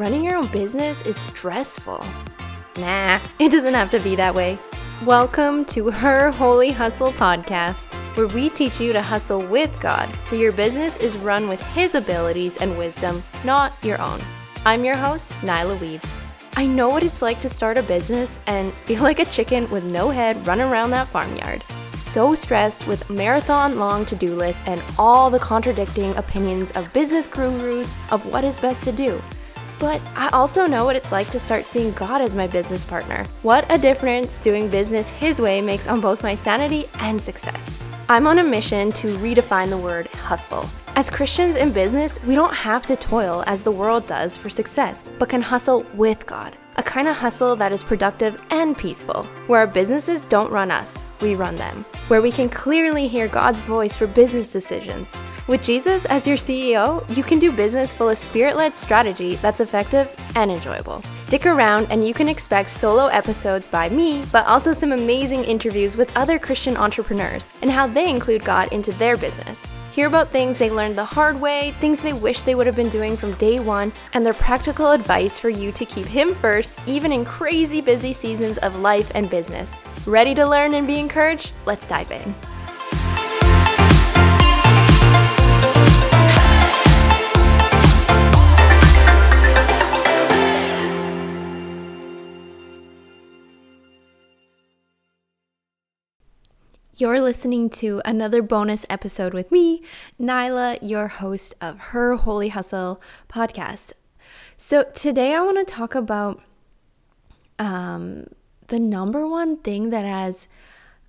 running 0.00 0.24
your 0.24 0.36
own 0.36 0.50
business 0.50 1.02
is 1.02 1.14
stressful. 1.14 2.02
Nah, 2.78 3.20
it 3.38 3.52
doesn't 3.52 3.74
have 3.74 3.90
to 3.90 4.00
be 4.00 4.16
that 4.16 4.34
way. 4.34 4.58
Welcome 5.04 5.66
to 5.66 5.90
Her 5.90 6.30
Holy 6.30 6.70
Hustle 6.70 7.12
podcast, 7.12 7.84
where 8.16 8.26
we 8.26 8.48
teach 8.48 8.80
you 8.80 8.94
to 8.94 9.02
hustle 9.02 9.42
with 9.42 9.70
God 9.78 10.10
so 10.18 10.36
your 10.36 10.52
business 10.52 10.96
is 10.96 11.18
run 11.18 11.50
with 11.50 11.60
His 11.74 11.94
abilities 11.94 12.56
and 12.56 12.78
wisdom, 12.78 13.22
not 13.44 13.74
your 13.82 14.00
own. 14.00 14.22
I'm 14.64 14.86
your 14.86 14.96
host, 14.96 15.32
Nyla 15.42 15.78
Weave. 15.78 16.02
I 16.56 16.64
know 16.64 16.88
what 16.88 17.04
it's 17.04 17.20
like 17.20 17.42
to 17.42 17.50
start 17.50 17.76
a 17.76 17.82
business 17.82 18.38
and 18.46 18.72
feel 18.72 19.02
like 19.02 19.18
a 19.18 19.26
chicken 19.26 19.68
with 19.68 19.84
no 19.84 20.08
head 20.08 20.46
running 20.46 20.64
around 20.64 20.92
that 20.92 21.08
farmyard. 21.08 21.62
So 21.92 22.34
stressed 22.34 22.86
with 22.86 23.10
marathon 23.10 23.78
long 23.78 24.06
to 24.06 24.16
do 24.16 24.34
lists 24.34 24.62
and 24.64 24.82
all 24.98 25.28
the 25.28 25.38
contradicting 25.38 26.16
opinions 26.16 26.70
of 26.70 26.90
business 26.94 27.26
gurus 27.26 27.92
of 28.10 28.24
what 28.24 28.44
is 28.44 28.60
best 28.60 28.82
to 28.84 28.92
do. 28.92 29.20
But 29.80 30.02
I 30.14 30.28
also 30.28 30.66
know 30.66 30.84
what 30.84 30.94
it's 30.94 31.10
like 31.10 31.30
to 31.30 31.38
start 31.38 31.66
seeing 31.66 31.92
God 31.92 32.20
as 32.20 32.36
my 32.36 32.46
business 32.46 32.84
partner. 32.84 33.24
What 33.42 33.64
a 33.72 33.78
difference 33.78 34.38
doing 34.38 34.68
business 34.68 35.08
His 35.08 35.40
way 35.40 35.62
makes 35.62 35.88
on 35.88 36.02
both 36.02 36.22
my 36.22 36.34
sanity 36.34 36.84
and 36.98 37.20
success. 37.20 37.80
I'm 38.06 38.26
on 38.26 38.40
a 38.40 38.44
mission 38.44 38.92
to 38.92 39.16
redefine 39.18 39.70
the 39.70 39.78
word 39.78 40.08
hustle. 40.08 40.68
As 40.96 41.08
Christians 41.08 41.56
in 41.56 41.72
business, 41.72 42.22
we 42.24 42.34
don't 42.34 42.52
have 42.52 42.84
to 42.86 42.96
toil 42.96 43.42
as 43.46 43.62
the 43.62 43.72
world 43.72 44.06
does 44.06 44.36
for 44.36 44.50
success, 44.50 45.02
but 45.18 45.30
can 45.30 45.40
hustle 45.40 45.86
with 45.94 46.26
God. 46.26 46.56
A 46.80 46.82
kind 46.82 47.08
of 47.08 47.16
hustle 47.16 47.56
that 47.56 47.72
is 47.72 47.84
productive 47.84 48.40
and 48.48 48.74
peaceful, 48.74 49.24
where 49.48 49.60
our 49.60 49.66
businesses 49.66 50.22
don't 50.22 50.50
run 50.50 50.70
us, 50.70 51.04
we 51.20 51.34
run 51.34 51.54
them. 51.56 51.84
Where 52.08 52.22
we 52.22 52.32
can 52.32 52.48
clearly 52.48 53.06
hear 53.06 53.28
God's 53.28 53.60
voice 53.60 53.94
for 53.94 54.06
business 54.06 54.50
decisions. 54.50 55.14
With 55.46 55.62
Jesus 55.62 56.06
as 56.06 56.26
your 56.26 56.38
CEO, 56.38 57.04
you 57.14 57.22
can 57.22 57.38
do 57.38 57.52
business 57.52 57.92
full 57.92 58.08
of 58.08 58.16
spirit 58.16 58.56
led 58.56 58.74
strategy 58.74 59.34
that's 59.36 59.60
effective 59.60 60.10
and 60.36 60.50
enjoyable. 60.50 61.02
Stick 61.16 61.44
around 61.44 61.86
and 61.90 62.08
you 62.08 62.14
can 62.14 62.28
expect 62.28 62.70
solo 62.70 63.08
episodes 63.08 63.68
by 63.68 63.90
me, 63.90 64.24
but 64.32 64.46
also 64.46 64.72
some 64.72 64.92
amazing 64.92 65.44
interviews 65.44 65.98
with 65.98 66.16
other 66.16 66.38
Christian 66.38 66.78
entrepreneurs 66.78 67.46
and 67.60 67.70
how 67.70 67.86
they 67.88 68.08
include 68.08 68.42
God 68.42 68.72
into 68.72 68.92
their 68.92 69.18
business. 69.18 69.62
Hear 69.92 70.06
about 70.06 70.28
things 70.28 70.58
they 70.58 70.70
learned 70.70 70.96
the 70.96 71.04
hard 71.04 71.40
way, 71.40 71.72
things 71.80 72.00
they 72.00 72.12
wish 72.12 72.42
they 72.42 72.54
would 72.54 72.66
have 72.66 72.76
been 72.76 72.90
doing 72.90 73.16
from 73.16 73.34
day 73.34 73.58
one, 73.58 73.92
and 74.12 74.24
their 74.24 74.34
practical 74.34 74.92
advice 74.92 75.38
for 75.38 75.48
you 75.48 75.72
to 75.72 75.84
keep 75.84 76.06
Him 76.06 76.32
first, 76.36 76.78
even 76.86 77.10
in 77.10 77.24
crazy 77.24 77.80
busy 77.80 78.12
seasons 78.12 78.58
of 78.58 78.78
life 78.78 79.10
and 79.16 79.28
business. 79.28 79.74
Ready 80.06 80.32
to 80.36 80.46
learn 80.46 80.74
and 80.74 80.86
be 80.86 81.00
encouraged? 81.00 81.54
Let's 81.66 81.88
dive 81.88 82.12
in. 82.12 82.34
You're 97.00 97.22
listening 97.22 97.70
to 97.70 98.02
another 98.04 98.42
bonus 98.42 98.84
episode 98.90 99.32
with 99.32 99.50
me, 99.50 99.82
Nyla, 100.20 100.76
your 100.82 101.08
host 101.08 101.54
of 101.58 101.78
Her 101.78 102.16
Holy 102.16 102.50
Hustle 102.50 103.00
podcast. 103.26 103.94
So, 104.58 104.82
today 104.82 105.34
I 105.34 105.40
want 105.40 105.66
to 105.66 105.72
talk 105.72 105.94
about 105.94 106.42
um, 107.58 108.26
the 108.66 108.78
number 108.78 109.26
one 109.26 109.56
thing 109.56 109.88
that 109.88 110.04
has 110.04 110.46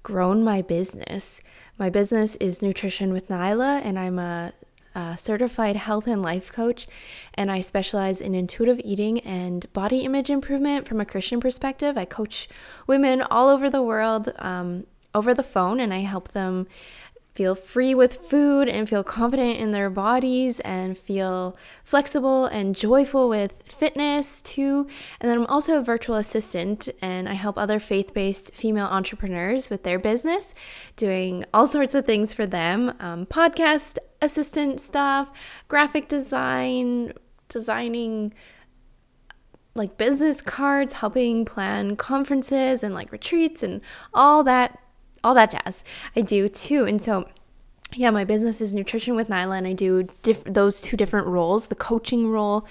grown 0.02 0.46
my 0.46 0.62
business. 0.62 1.42
My 1.78 1.90
business 1.90 2.36
is 2.36 2.62
Nutrition 2.62 3.12
with 3.12 3.28
Nyla, 3.28 3.82
and 3.84 4.00
I'm 4.00 4.18
a, 4.18 4.54
a 4.96 5.18
certified 5.18 5.76
health 5.76 6.08
and 6.08 6.22
life 6.22 6.54
coach, 6.54 6.88
and 7.34 7.52
I 7.52 7.60
specialize 7.60 8.22
in 8.22 8.34
intuitive 8.34 8.80
eating 8.86 9.20
and 9.20 9.66
body 9.74 10.06
image 10.06 10.30
improvement 10.30 10.88
from 10.88 11.02
a 11.02 11.06
Christian 11.06 11.42
perspective. 11.42 11.98
I 11.98 12.06
coach 12.06 12.48
women 12.88 13.22
all 13.22 13.50
over 13.50 13.70
the 13.70 13.84
world. 13.84 14.32
Um, 14.40 14.86
over 15.14 15.34
the 15.34 15.44
phone 15.44 15.80
and 15.80 15.94
I 15.94 16.00
help 16.00 16.30
them 16.30 16.68
feel 17.34 17.56
free 17.56 17.96
with 17.96 18.16
food 18.30 18.68
and 18.68 18.90
feel 18.90 19.04
confident 19.04 19.58
in 19.58 19.72
their 19.72 19.90
bodies 19.90 20.60
and 20.62 20.98
feel 20.98 21.58
flexible 21.84 22.46
and 22.46 22.76
joyful 22.76 23.30
with 23.30 23.54
fitness 23.64 24.42
too. 24.42 24.88
And 25.20 25.30
then 25.30 25.40
I'm 25.40 25.46
also 25.46 25.78
a 25.78 25.84
virtual 25.84 26.16
assistant 26.16 26.90
and 27.02 27.30
I 27.30 27.34
help 27.34 27.58
other 27.58 27.80
faith 27.80 28.14
based 28.14 28.54
female 28.54 28.88
entrepreneurs 28.88 29.70
with 29.70 29.84
their 29.84 29.98
business, 29.98 30.54
doing 30.98 31.46
all 31.54 31.68
sorts 31.68 31.96
of 31.96 32.06
things 32.06 32.34
for 32.34 32.46
them 32.46 32.94
um, 33.00 33.26
podcast 33.26 33.98
assistant 34.22 34.82
stuff, 34.82 35.32
graphic 35.70 36.10
design, 36.10 37.14
designing 37.48 38.34
like 39.74 39.98
business 39.98 40.42
cards, 40.42 40.96
helping 40.96 41.46
plan 41.46 41.96
conferences 41.96 42.84
and 42.84 42.94
like 42.94 43.10
retreats 43.10 43.64
and 43.64 43.80
all 44.14 44.44
that 44.44 44.78
all 45.24 45.34
that 45.36 45.52
jazz 45.52 45.84
I 46.16 46.22
do 46.22 46.50
too. 46.50 46.86
And 46.86 47.02
so, 47.02 47.28
yeah, 47.94 48.10
my 48.10 48.24
business 48.24 48.62
is 48.62 48.74
Nutrition 48.74 49.16
with 49.16 49.28
Nyla, 49.28 49.58
and 49.58 49.68
I 49.68 49.74
do 49.74 50.08
diff- 50.24 50.44
those 50.46 50.80
two 50.80 50.98
different 50.98 51.28
roles 51.28 51.68
the 51.68 51.76
coaching 51.76 52.28
role 52.28 52.66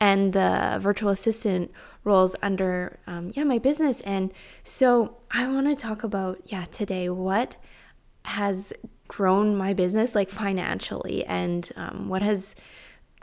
and 0.00 0.32
the 0.32 0.78
virtual 0.80 1.10
assistant 1.10 1.70
roles 2.02 2.34
under, 2.42 2.98
um, 3.06 3.32
yeah, 3.34 3.44
my 3.44 3.58
business. 3.58 4.00
And 4.02 4.32
so, 4.62 5.16
I 5.30 5.46
want 5.46 5.66
to 5.66 5.76
talk 5.76 6.02
about, 6.02 6.40
yeah, 6.46 6.66
today 6.66 7.08
what 7.08 7.56
has 8.26 8.72
grown 9.06 9.56
my 9.56 9.72
business 9.72 10.14
like 10.14 10.30
financially 10.30 11.24
and 11.26 11.70
um, 11.76 12.08
what 12.08 12.22
has 12.22 12.54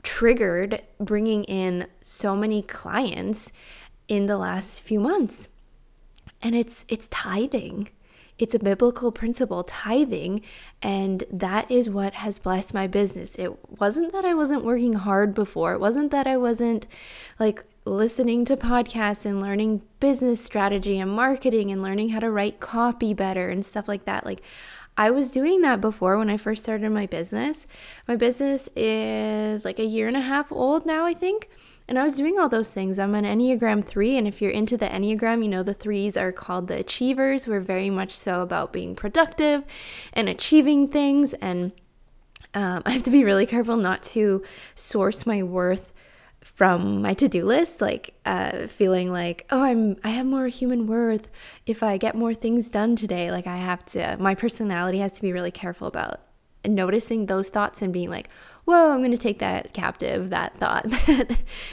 triggered 0.04 0.82
bringing 1.00 1.44
in 1.46 1.88
so 2.02 2.36
many 2.36 2.62
clients 2.62 3.52
in 4.08 4.26
the 4.26 4.38
last 4.38 4.82
few 4.82 5.00
months 5.00 5.48
and 6.42 6.56
it's 6.56 6.86
it's 6.88 7.08
tithing 7.10 7.90
it's 8.42 8.56
a 8.56 8.60
biblical 8.60 9.12
principle, 9.12 9.64
tithing, 9.64 10.42
and 10.82 11.24
that 11.32 11.70
is 11.70 11.92
what 11.92 12.16
has 12.16 12.40
blessed 12.40 12.74
my 12.74 12.88
business. 12.88 13.36
It 13.36 13.54
wasn't 13.80 14.12
that 14.14 14.26
I 14.26 14.34
wasn't 14.34 14.66
working 14.66 14.94
hard 14.94 15.36
before. 15.36 15.74
It 15.74 15.80
wasn't 15.80 16.10
that 16.10 16.26
I 16.26 16.38
wasn't 16.38 16.88
like 17.40 17.64
listening 17.86 18.44
to 18.46 18.58
podcasts 18.58 19.26
and 19.26 19.40
learning 19.40 19.84
business 20.00 20.44
strategy 20.44 20.98
and 20.98 21.12
marketing 21.12 21.70
and 21.70 21.84
learning 21.84 22.10
how 22.10 22.20
to 22.20 22.32
write 22.32 22.60
copy 22.60 23.14
better 23.14 23.48
and 23.48 23.64
stuff 23.64 23.88
like 23.88 24.06
that. 24.06 24.26
Like 24.26 24.42
I 24.98 25.12
was 25.12 25.30
doing 25.30 25.62
that 25.62 25.80
before 25.80 26.18
when 26.18 26.30
I 26.32 26.38
first 26.38 26.64
started 26.64 26.90
my 26.90 27.06
business. 27.06 27.68
My 28.08 28.16
business 28.16 28.70
is 28.76 29.64
like 29.64 29.78
a 29.78 29.86
year 29.86 30.08
and 30.08 30.18
a 30.18 30.22
half 30.22 30.52
old 30.52 30.88
now, 30.88 31.06
I 31.06 31.14
think. 31.14 31.48
And 31.92 32.00
I 32.00 32.04
was 32.04 32.16
doing 32.16 32.40
all 32.40 32.48
those 32.48 32.70
things. 32.70 32.98
I'm 32.98 33.14
an 33.16 33.26
Enneagram 33.26 33.84
3, 33.84 34.16
and 34.16 34.26
if 34.26 34.42
you're 34.42 34.50
into 34.50 34.78
the 34.78 34.86
Enneagram, 34.86 35.44
you 35.44 35.50
know 35.50 35.62
the 35.62 35.74
threes 35.74 36.16
are 36.16 36.32
called 36.32 36.70
the 36.70 36.78
achievers. 36.78 37.50
We're 37.50 37.60
very 37.60 37.90
much 37.90 38.14
so 38.14 38.40
about 38.40 38.72
being 38.72 38.96
productive 38.96 39.66
and 40.14 40.30
achieving 40.30 40.88
things. 40.88 41.34
And 41.34 41.74
um, 42.54 42.82
I 42.86 42.92
have 42.92 43.04
to 43.04 43.12
be 43.12 43.26
really 43.26 43.46
careful 43.46 43.76
not 43.76 44.04
to 44.04 44.42
source 44.74 45.26
my 45.26 45.44
worth 45.44 45.92
from 46.42 47.02
my 47.02 47.14
to-do 47.14 47.44
list 47.44 47.82
like 47.82 48.16
uh, 48.26 48.66
feeling 48.66 49.12
like 49.12 49.46
oh 49.52 49.62
i'm 49.62 49.96
i 50.04 50.10
have 50.10 50.26
more 50.26 50.48
human 50.48 50.88
worth 50.88 51.28
if 51.68 51.84
i 51.84 51.98
get 51.98 52.16
more 52.16 52.34
things 52.34 52.68
done 52.72 52.96
today 52.96 53.30
like 53.30 53.46
i 53.46 53.58
have 53.58 53.86
to 53.86 54.18
my 54.20 54.34
personality 54.34 54.98
has 54.98 55.12
to 55.12 55.22
be 55.22 55.32
really 55.32 55.52
careful 55.52 55.88
about 55.88 56.20
noticing 56.66 57.26
those 57.26 57.50
thoughts 57.50 57.82
and 57.82 57.94
being 57.94 58.10
like 58.10 58.28
whoa, 58.66 58.94
I'm 58.94 59.00
going 59.00 59.12
to 59.12 59.18
take 59.18 59.40
that 59.40 59.74
captive, 59.74 60.30
that 60.30 60.58
thought. 60.58 60.86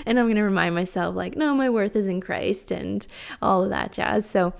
and 0.06 0.18
I'm 0.18 0.26
going 0.26 0.36
to 0.36 0.42
remind 0.42 0.74
myself, 0.74 1.14
like, 1.14 1.36
no, 1.36 1.54
my 1.54 1.68
worth 1.70 1.94
is 1.96 2.06
in 2.06 2.20
Christ 2.20 2.70
and 2.70 3.06
all 3.40 3.64
of 3.64 3.70
that 3.70 3.92
jazz. 3.92 4.28
So, 4.28 4.54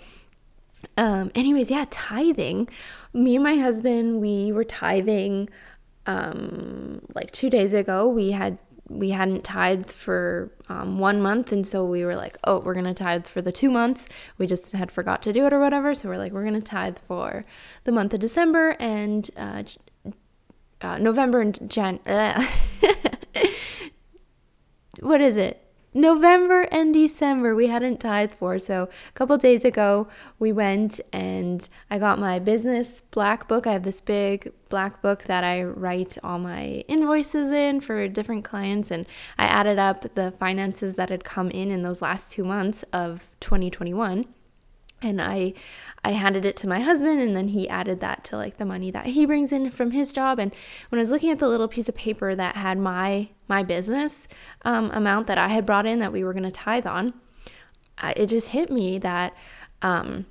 um, 0.96 1.30
anyways, 1.34 1.70
yeah, 1.70 1.86
tithing. 1.90 2.68
Me 3.12 3.34
and 3.36 3.44
my 3.44 3.56
husband, 3.56 4.20
we 4.20 4.52
were 4.52 4.64
tithing 4.64 5.48
um, 6.06 7.02
like 7.14 7.30
two 7.32 7.50
days 7.50 7.72
ago. 7.72 8.08
We 8.08 8.32
had 8.32 8.58
we 8.88 9.10
hadn't 9.10 9.44
tithed 9.44 9.92
for 9.92 10.50
um, 10.69 10.98
one 10.98 11.20
month 11.20 11.52
and 11.52 11.66
so 11.66 11.84
we 11.84 12.04
were 12.04 12.16
like 12.16 12.38
oh 12.44 12.58
we're 12.60 12.74
gonna 12.74 12.94
tithe 12.94 13.26
for 13.26 13.42
the 13.42 13.52
two 13.52 13.70
months 13.70 14.06
we 14.38 14.46
just 14.46 14.72
had 14.72 14.90
forgot 14.90 15.22
to 15.22 15.32
do 15.32 15.44
it 15.44 15.52
or 15.52 15.60
whatever 15.60 15.94
so 15.94 16.08
we're 16.08 16.16
like 16.16 16.32
we're 16.32 16.44
gonna 16.44 16.60
tithe 16.60 16.96
for 17.06 17.44
the 17.84 17.92
month 17.92 18.14
of 18.14 18.20
december 18.20 18.76
and 18.81 19.31
uh, 19.36 19.62
uh, 20.80 20.98
November 20.98 21.40
and 21.40 21.70
Jan. 21.70 22.00
What 25.00 25.20
is 25.20 25.36
it? 25.36 25.64
November 25.94 26.62
and 26.70 26.92
December 26.92 27.54
we 27.54 27.69
hadn't 27.69 27.98
tithed 27.98 28.34
for. 28.34 28.58
So 28.58 28.88
a 29.08 29.12
couple 29.12 29.36
days 29.38 29.64
ago 29.64 30.06
we 30.38 30.52
went 30.52 31.00
and 31.12 31.66
I 31.90 31.98
got 31.98 32.19
my 32.19 32.38
business 32.38 33.02
black 33.10 33.48
book. 33.48 33.66
I 33.66 33.72
have 33.72 33.84
this 33.84 34.00
big 34.00 34.52
black 34.69 35.00
book 35.00 35.25
that 35.25 35.44
I 35.44 35.62
write 35.62 36.19
all 36.22 36.38
my 36.38 36.84
invoices 36.88 37.50
in 37.50 37.81
for 37.81 38.06
different 38.06 38.44
clients 38.44 38.90
and 38.90 39.06
I 39.38 39.46
added 39.46 39.78
up 39.78 40.14
the 40.14 40.31
finances 40.32 40.96
that 40.96 41.08
had 41.08 41.24
come 41.24 41.50
in 41.50 41.70
in 41.70 41.82
those 41.82 42.02
last 42.02 42.32
2 42.32 42.44
months 42.44 42.84
of 42.92 43.28
2021 43.40 44.26
and 45.00 45.20
I 45.20 45.54
I 46.04 46.12
handed 46.12 46.46
it 46.46 46.56
to 46.56 46.68
my 46.68 46.80
husband 46.80 47.20
and 47.20 47.36
then 47.36 47.48
he 47.48 47.68
added 47.68 48.00
that 48.00 48.24
to 48.24 48.36
like 48.36 48.56
the 48.56 48.64
money 48.64 48.90
that 48.90 49.06
he 49.06 49.26
brings 49.26 49.52
in 49.52 49.70
from 49.70 49.90
his 49.90 50.12
job. 50.12 50.38
And 50.38 50.52
when 50.88 50.98
I 50.98 51.02
was 51.02 51.10
looking 51.10 51.30
at 51.30 51.38
the 51.38 51.48
little 51.48 51.68
piece 51.68 51.88
of 51.88 51.94
paper 51.94 52.34
that 52.34 52.56
had 52.56 52.78
my 52.78 53.28
my 53.48 53.62
business 53.62 54.28
um, 54.62 54.90
amount 54.92 55.26
that 55.26 55.38
I 55.38 55.48
had 55.48 55.66
brought 55.66 55.86
in 55.86 55.98
that 55.98 56.12
we 56.12 56.24
were 56.24 56.32
going 56.32 56.42
to 56.44 56.50
tithe 56.50 56.86
on 56.86 57.14
I, 57.98 58.12
it 58.12 58.26
just 58.26 58.48
hit 58.48 58.70
me 58.70 58.98
that 58.98 59.34
um, 59.82 60.26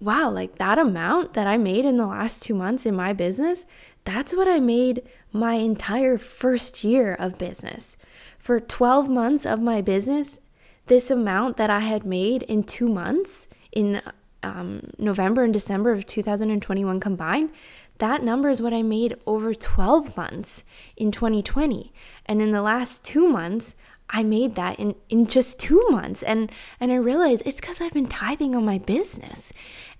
wow 0.00 0.30
like 0.30 0.56
that 0.56 0.78
amount 0.78 1.34
that 1.34 1.46
I 1.46 1.56
made 1.56 1.84
in 1.84 1.96
the 1.96 2.06
last 2.06 2.42
2 2.42 2.54
months 2.54 2.86
in 2.86 2.96
my 2.96 3.12
business 3.12 3.66
that's 4.04 4.36
what 4.36 4.46
I 4.46 4.60
made 4.60 5.02
my 5.32 5.54
entire 5.54 6.18
first 6.18 6.84
year 6.84 7.14
of 7.14 7.38
business. 7.38 7.96
For 8.38 8.60
12 8.60 9.08
months 9.08 9.46
of 9.46 9.60
my 9.60 9.80
business 9.80 10.38
this 10.86 11.10
amount 11.10 11.56
that 11.56 11.70
I 11.70 11.80
had 11.80 12.04
made 12.04 12.42
in 12.44 12.62
two 12.62 12.88
months 12.88 13.48
in 13.72 14.02
um, 14.42 14.90
November 14.98 15.42
and 15.42 15.52
December 15.52 15.92
of 15.92 16.06
2021 16.06 17.00
combined, 17.00 17.50
that 17.98 18.22
number 18.22 18.48
is 18.48 18.60
what 18.60 18.74
I 18.74 18.82
made 18.82 19.16
over 19.26 19.54
12 19.54 20.16
months 20.16 20.64
in 20.96 21.10
2020. 21.10 21.92
And 22.26 22.42
in 22.42 22.50
the 22.50 22.62
last 22.62 23.04
two 23.04 23.28
months, 23.28 23.74
I 24.10 24.22
made 24.22 24.54
that 24.56 24.78
in, 24.78 24.94
in 25.08 25.26
just 25.26 25.58
two 25.58 25.84
months. 25.90 26.22
And, 26.22 26.50
and 26.78 26.92
I 26.92 26.96
realized 26.96 27.42
it's 27.46 27.60
because 27.60 27.80
I've 27.80 27.94
been 27.94 28.08
tithing 28.08 28.54
on 28.54 28.64
my 28.64 28.78
business. 28.78 29.52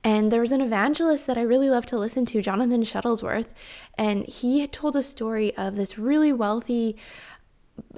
And 0.02 0.30
there 0.30 0.42
was 0.42 0.52
an 0.52 0.60
evangelist 0.60 1.26
that 1.26 1.38
I 1.38 1.42
really 1.42 1.70
love 1.70 1.86
to 1.86 1.98
listen 1.98 2.26
to, 2.26 2.42
Jonathan 2.42 2.82
Shuttlesworth. 2.82 3.48
And 3.96 4.26
he 4.26 4.60
had 4.60 4.72
told 4.72 4.96
a 4.96 5.02
story 5.02 5.56
of 5.56 5.76
this 5.76 5.98
really 5.98 6.32
wealthy 6.32 6.96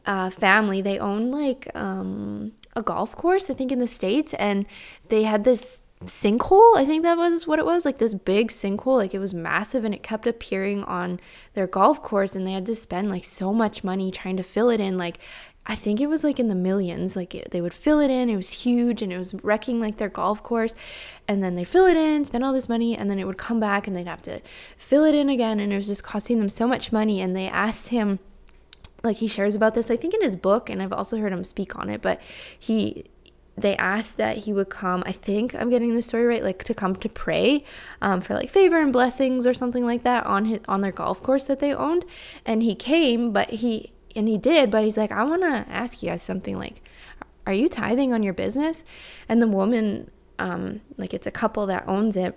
uh, 0.04 0.30
family. 0.30 0.80
They 0.80 0.98
own 0.98 1.30
like 1.30 1.68
um, 1.74 2.52
a 2.76 2.82
golf 2.82 3.16
course, 3.16 3.50
I 3.50 3.54
think 3.54 3.72
in 3.72 3.80
the 3.80 3.86
States, 3.86 4.34
and 4.34 4.66
they 5.08 5.24
had 5.24 5.44
this 5.44 5.80
sinkhole. 6.04 6.76
I 6.76 6.84
think 6.84 7.02
that 7.02 7.16
was 7.16 7.46
what 7.46 7.58
it 7.58 7.64
was 7.64 7.84
like 7.84 7.98
this 7.98 8.14
big 8.14 8.50
sinkhole. 8.50 8.98
Like 8.98 9.14
it 9.14 9.18
was 9.18 9.32
massive 9.32 9.84
and 9.84 9.94
it 9.94 10.02
kept 10.02 10.26
appearing 10.26 10.84
on 10.84 11.18
their 11.54 11.66
golf 11.66 12.02
course, 12.02 12.36
and 12.36 12.46
they 12.46 12.52
had 12.52 12.66
to 12.66 12.76
spend 12.76 13.10
like 13.10 13.24
so 13.24 13.52
much 13.52 13.82
money 13.82 14.10
trying 14.10 14.36
to 14.36 14.42
fill 14.42 14.70
it 14.70 14.80
in. 14.80 14.98
Like, 14.98 15.18
I 15.68 15.74
think 15.74 16.00
it 16.00 16.06
was 16.06 16.22
like 16.22 16.38
in 16.38 16.48
the 16.48 16.54
millions. 16.54 17.16
Like 17.16 17.34
it, 17.34 17.50
they 17.50 17.60
would 17.60 17.74
fill 17.74 17.98
it 17.98 18.10
in, 18.10 18.28
it 18.30 18.36
was 18.36 18.50
huge 18.50 19.02
and 19.02 19.12
it 19.12 19.18
was 19.18 19.34
wrecking 19.42 19.80
like 19.80 19.96
their 19.96 20.08
golf 20.08 20.42
course. 20.42 20.74
And 21.26 21.42
then 21.42 21.54
they'd 21.54 21.66
fill 21.66 21.86
it 21.86 21.96
in, 21.96 22.24
spend 22.24 22.44
all 22.44 22.52
this 22.52 22.68
money, 22.68 22.96
and 22.96 23.10
then 23.10 23.18
it 23.18 23.26
would 23.26 23.38
come 23.38 23.58
back 23.58 23.86
and 23.86 23.96
they'd 23.96 24.06
have 24.06 24.22
to 24.22 24.40
fill 24.76 25.04
it 25.04 25.14
in 25.14 25.28
again. 25.28 25.58
And 25.58 25.72
it 25.72 25.76
was 25.76 25.88
just 25.88 26.04
costing 26.04 26.38
them 26.38 26.48
so 26.48 26.68
much 26.68 26.92
money. 26.92 27.20
And 27.20 27.34
they 27.34 27.48
asked 27.48 27.88
him, 27.88 28.20
like 29.06 29.18
he 29.18 29.28
shares 29.28 29.54
about 29.54 29.74
this 29.74 29.90
i 29.90 29.96
think 29.96 30.14
in 30.14 30.22
his 30.22 30.36
book 30.36 30.68
and 30.68 30.82
i've 30.82 30.92
also 30.92 31.18
heard 31.18 31.32
him 31.32 31.44
speak 31.44 31.76
on 31.76 31.88
it 31.88 32.02
but 32.02 32.20
he 32.58 33.04
they 33.58 33.74
asked 33.76 34.18
that 34.18 34.38
he 34.38 34.52
would 34.52 34.68
come 34.68 35.02
i 35.06 35.12
think 35.12 35.54
i'm 35.54 35.70
getting 35.70 35.94
the 35.94 36.02
story 36.02 36.26
right 36.26 36.44
like 36.44 36.62
to 36.62 36.74
come 36.74 36.94
to 36.94 37.08
pray 37.08 37.64
um, 38.02 38.20
for 38.20 38.34
like 38.34 38.50
favor 38.50 38.78
and 38.78 38.92
blessings 38.92 39.46
or 39.46 39.54
something 39.54 39.84
like 39.84 40.02
that 40.02 40.26
on 40.26 40.44
his 40.44 40.60
on 40.68 40.82
their 40.82 40.92
golf 40.92 41.22
course 41.22 41.44
that 41.46 41.58
they 41.58 41.72
owned. 41.72 42.04
And 42.44 42.62
he 42.62 42.74
came 42.74 43.32
but 43.32 43.48
he 43.48 43.92
and 44.14 44.28
he 44.28 44.36
did 44.36 44.70
but 44.70 44.84
he's 44.84 44.98
like 44.98 45.10
i 45.10 45.24
want 45.24 45.42
to 45.42 45.64
ask 45.70 46.02
you 46.02 46.10
guys 46.10 46.22
something 46.22 46.58
like 46.58 46.82
are 47.46 47.52
you 47.52 47.68
tithing 47.68 48.12
on 48.12 48.22
your 48.22 48.34
business? 48.34 48.84
And 49.28 49.40
the 49.40 49.46
woman 49.46 50.10
um, 50.38 50.82
like 50.98 51.14
it's 51.14 51.26
a 51.26 51.30
couple 51.30 51.66
that 51.66 51.84
owns 51.86 52.16
it 52.16 52.36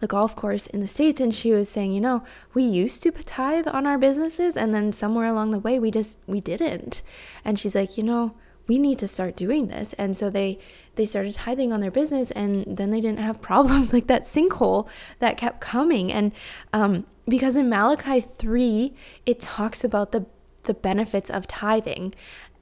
the 0.00 0.06
golf 0.06 0.34
course 0.34 0.66
in 0.66 0.80
the 0.80 0.86
States 0.86 1.20
and 1.20 1.34
she 1.34 1.52
was 1.52 1.68
saying, 1.68 1.92
you 1.92 2.00
know, 2.00 2.24
we 2.54 2.62
used 2.62 3.02
to 3.02 3.10
tithe 3.12 3.68
on 3.68 3.86
our 3.86 3.98
businesses 3.98 4.56
and 4.56 4.74
then 4.74 4.92
somewhere 4.92 5.26
along 5.26 5.50
the 5.50 5.58
way 5.58 5.78
we 5.78 5.90
just 5.90 6.16
we 6.26 6.40
didn't. 6.40 7.02
And 7.44 7.58
she's 7.58 7.74
like, 7.74 7.96
you 7.96 8.02
know, 8.02 8.34
we 8.66 8.78
need 8.78 8.98
to 9.00 9.08
start 9.08 9.36
doing 9.36 9.68
this. 9.68 9.92
And 9.94 10.16
so 10.16 10.30
they 10.30 10.58
they 10.94 11.04
started 11.04 11.34
tithing 11.34 11.72
on 11.72 11.80
their 11.80 11.90
business 11.90 12.30
and 12.30 12.64
then 12.76 12.90
they 12.90 13.00
didn't 13.00 13.18
have 13.20 13.42
problems 13.50 13.92
like 13.92 14.06
that 14.06 14.24
sinkhole 14.24 14.88
that 15.18 15.36
kept 15.36 15.60
coming. 15.60 16.10
And 16.10 16.32
um, 16.72 17.06
because 17.28 17.54
in 17.54 17.68
Malachi 17.68 18.20
3, 18.20 18.94
it 19.26 19.40
talks 19.40 19.84
about 19.84 20.12
the 20.12 20.26
the 20.64 20.74
benefits 20.74 21.30
of 21.30 21.46
tithing. 21.46 22.14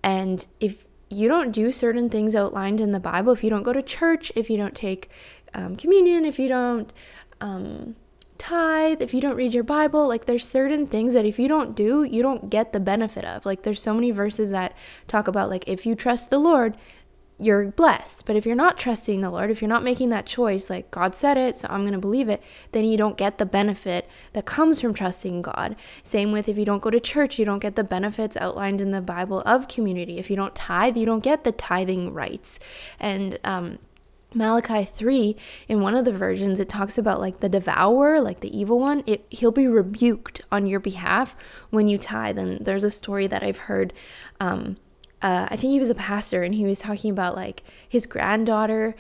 And 0.03 0.47
if 0.61 0.87
you 1.11 1.29
don't 1.29 1.53
do 1.53 1.73
certain 1.73 2.09
things 2.09 2.35
outlined 2.35 2.81
in 2.81 2.93
the 2.93 3.01
Bible, 3.01 3.33
if 3.33 3.43
you 3.43 3.51
don't 3.51 3.63
go 3.63 3.73
to 3.73 3.83
church, 3.83 4.31
if 4.37 4.51
you 4.51 4.57
don't 4.57 4.75
take 4.75 5.11
um, 5.55 5.77
communion, 5.77 6.25
if 6.25 6.39
you 6.39 6.49
don't 6.49 6.93
um, 7.41 7.97
tithe, 8.39 9.03
if 9.03 9.13
you 9.13 9.21
don't 9.21 9.37
read 9.37 9.55
your 9.55 9.65
Bible, 9.65 10.07
like 10.07 10.27
there's 10.27 10.47
certain 10.49 10.87
things 10.87 11.13
that 11.15 11.25
if 11.25 11.39
you 11.39 11.49
don't 11.49 11.75
do, 11.75 12.05
you 12.05 12.23
don't 12.23 12.51
get 12.51 12.73
the 12.73 12.81
benefit 12.81 13.25
of. 13.25 13.45
Like 13.45 13.63
there's 13.63 13.83
so 13.83 13.95
many 13.95 14.11
verses 14.11 14.51
that 14.51 14.75
talk 15.07 15.29
about 15.29 15.51
like 15.51 15.65
if 15.67 15.85
you 15.85 15.95
trust 15.95 16.31
the 16.31 16.39
Lord, 16.39 16.77
you're 17.41 17.71
blessed. 17.71 18.27
But 18.27 18.37
if 18.37 18.45
you're 18.45 18.57
not 18.57 18.79
trusting 18.79 19.21
the 19.21 19.31
Lord, 19.31 19.51
if 19.51 19.63
you're 19.63 19.69
not 19.69 19.85
making 19.85 20.09
that 20.11 20.27
choice, 20.27 20.69
like 20.69 20.91
God 20.91 21.15
said 21.15 21.37
it, 21.37 21.57
so 21.57 21.69
I'm 21.71 21.83
going 21.83 21.93
to 21.93 21.99
believe 21.99 22.29
it, 22.29 22.43
then 22.73 22.85
you 22.85 22.97
don't 22.97 23.17
get 23.17 23.39
the 23.39 23.47
benefit 23.47 24.09
that 24.33 24.45
comes 24.45 24.81
from 24.81 24.93
trusting 24.93 25.43
God. 25.43 25.77
Same 26.03 26.33
with 26.33 26.49
if 26.49 26.59
you 26.59 26.65
don't 26.65 26.83
go 26.83 26.91
to 26.91 26.99
church, 26.99 27.39
you 27.39 27.45
don't 27.45 27.61
get 27.61 27.77
the 27.77 27.85
benefits 27.85 28.37
outlined 28.37 28.81
in 28.81 28.91
the 28.91 29.01
Bible 29.01 29.43
of 29.47 29.69
community. 29.69 30.19
If 30.19 30.31
you 30.31 30.37
don't 30.37 30.55
tithe, 30.55 30.97
you 30.97 31.07
don't 31.07 31.23
get 31.23 31.45
the 31.45 31.53
tithing 31.53 32.13
rights. 32.13 32.59
And 32.99 33.39
um, 33.45 33.79
Malachi 34.35 34.85
3 34.85 35.37
in 35.69 35.81
one 35.81 35.95
of 35.95 36.05
the 36.05 36.13
versions 36.13 36.61
it 36.61 36.69
talks 36.69 36.99
about 36.99 37.21
like 37.21 37.41
the 37.41 37.49
devourer 37.49 38.21
like 38.21 38.41
the 38.41 38.57
evil 38.57 38.79
one. 38.79 39.03
It 39.07 39.25
he'll 39.31 39.53
be 39.53 39.67
rebuked 39.67 40.43
on 40.53 40.67
your 40.67 40.81
behalf 40.81 41.35
when 41.71 41.89
you 41.89 41.99
tithe. 41.99 42.39
And 42.39 42.65
there's 42.65 42.85
a 42.85 42.91
story 42.91 43.27
that 43.27 43.43
I've 43.43 43.59
heard 43.59 43.93
um 44.41 44.77
uh, 45.21 45.49
I 45.51 45.57
think 45.57 45.73
he 45.73 45.81
was 45.81 45.91
a 45.91 45.97
pastor 45.97 46.45
and 46.45 46.55
he 46.55 46.65
was 46.65 46.79
talking 46.79 47.11
about 47.11 47.35
like 47.35 47.65
his 47.89 48.07
granddaughter 48.07 48.95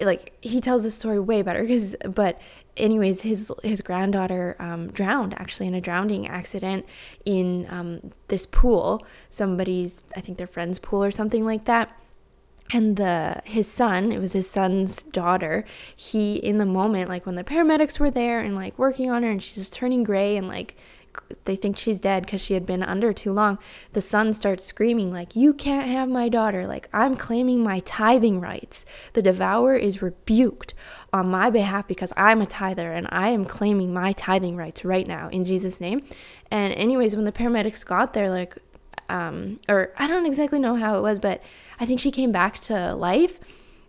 like 0.00 0.32
he 0.40 0.60
tells 0.60 0.84
the 0.84 0.90
story 0.90 1.18
way 1.18 1.42
better 1.42 1.62
because 1.62 1.96
but 2.06 2.40
anyways 2.76 3.22
his 3.22 3.50
his 3.64 3.80
granddaughter 3.80 4.54
um, 4.60 4.88
drowned 4.92 5.34
actually 5.34 5.66
in 5.66 5.74
a 5.74 5.80
drowning 5.80 6.28
accident 6.28 6.86
in 7.24 7.66
um, 7.68 8.12
this 8.28 8.46
pool. 8.46 9.04
Somebody's 9.30 10.02
I 10.14 10.20
think 10.20 10.38
their 10.38 10.46
friend's 10.46 10.78
pool 10.78 11.02
or 11.02 11.10
something 11.10 11.44
like 11.44 11.64
that 11.64 11.90
and 12.70 12.96
the 12.96 13.40
his 13.44 13.66
son 13.66 14.12
it 14.12 14.18
was 14.18 14.32
his 14.32 14.48
son's 14.48 15.02
daughter 15.04 15.64
he 15.96 16.36
in 16.36 16.58
the 16.58 16.66
moment 16.66 17.08
like 17.08 17.24
when 17.24 17.34
the 17.34 17.44
paramedics 17.44 17.98
were 17.98 18.10
there 18.10 18.40
and 18.40 18.54
like 18.54 18.78
working 18.78 19.10
on 19.10 19.22
her 19.22 19.30
and 19.30 19.42
she's 19.42 19.54
just 19.54 19.72
turning 19.72 20.02
gray 20.02 20.36
and 20.36 20.48
like 20.48 20.76
they 21.44 21.56
think 21.56 21.76
she's 21.76 21.98
dead 21.98 22.24
because 22.24 22.40
she 22.40 22.54
had 22.54 22.66
been 22.66 22.82
under 22.82 23.12
too 23.12 23.32
long 23.32 23.58
the 23.92 24.00
son 24.00 24.32
starts 24.32 24.64
screaming 24.64 25.10
like 25.10 25.34
you 25.34 25.52
can't 25.52 25.88
have 25.88 26.08
my 26.08 26.28
daughter. 26.28 26.66
Like 26.66 26.88
i'm 26.92 27.16
claiming 27.16 27.62
my 27.62 27.80
tithing 27.80 28.40
rights. 28.40 28.84
The 29.14 29.22
devourer 29.22 29.76
is 29.76 30.02
rebuked 30.02 30.74
on 31.12 31.28
my 31.28 31.50
behalf 31.50 31.88
because 31.88 32.12
i'm 32.16 32.40
a 32.40 32.46
tither 32.46 32.92
and 32.92 33.08
i 33.10 33.30
am 33.30 33.44
claiming 33.44 33.92
my 33.92 34.12
tithing 34.12 34.56
rights 34.56 34.84
right 34.84 35.06
now 35.06 35.28
in 35.30 35.44
jesus 35.44 35.80
name. 35.80 36.02
And 36.50 36.72
anyways 36.74 37.16
when 37.16 37.24
the 37.24 37.32
paramedics 37.32 37.84
got 37.84 38.14
there 38.14 38.30
like 38.30 38.58
um 39.08 39.58
or 39.68 39.92
i 39.98 40.06
don't 40.06 40.26
exactly 40.26 40.58
know 40.58 40.76
how 40.76 40.96
it 40.98 41.02
was 41.02 41.18
but 41.18 41.42
I 41.78 41.86
think 41.86 42.00
she 42.00 42.10
came 42.10 42.32
back 42.32 42.58
to 42.60 42.94
life. 42.94 43.38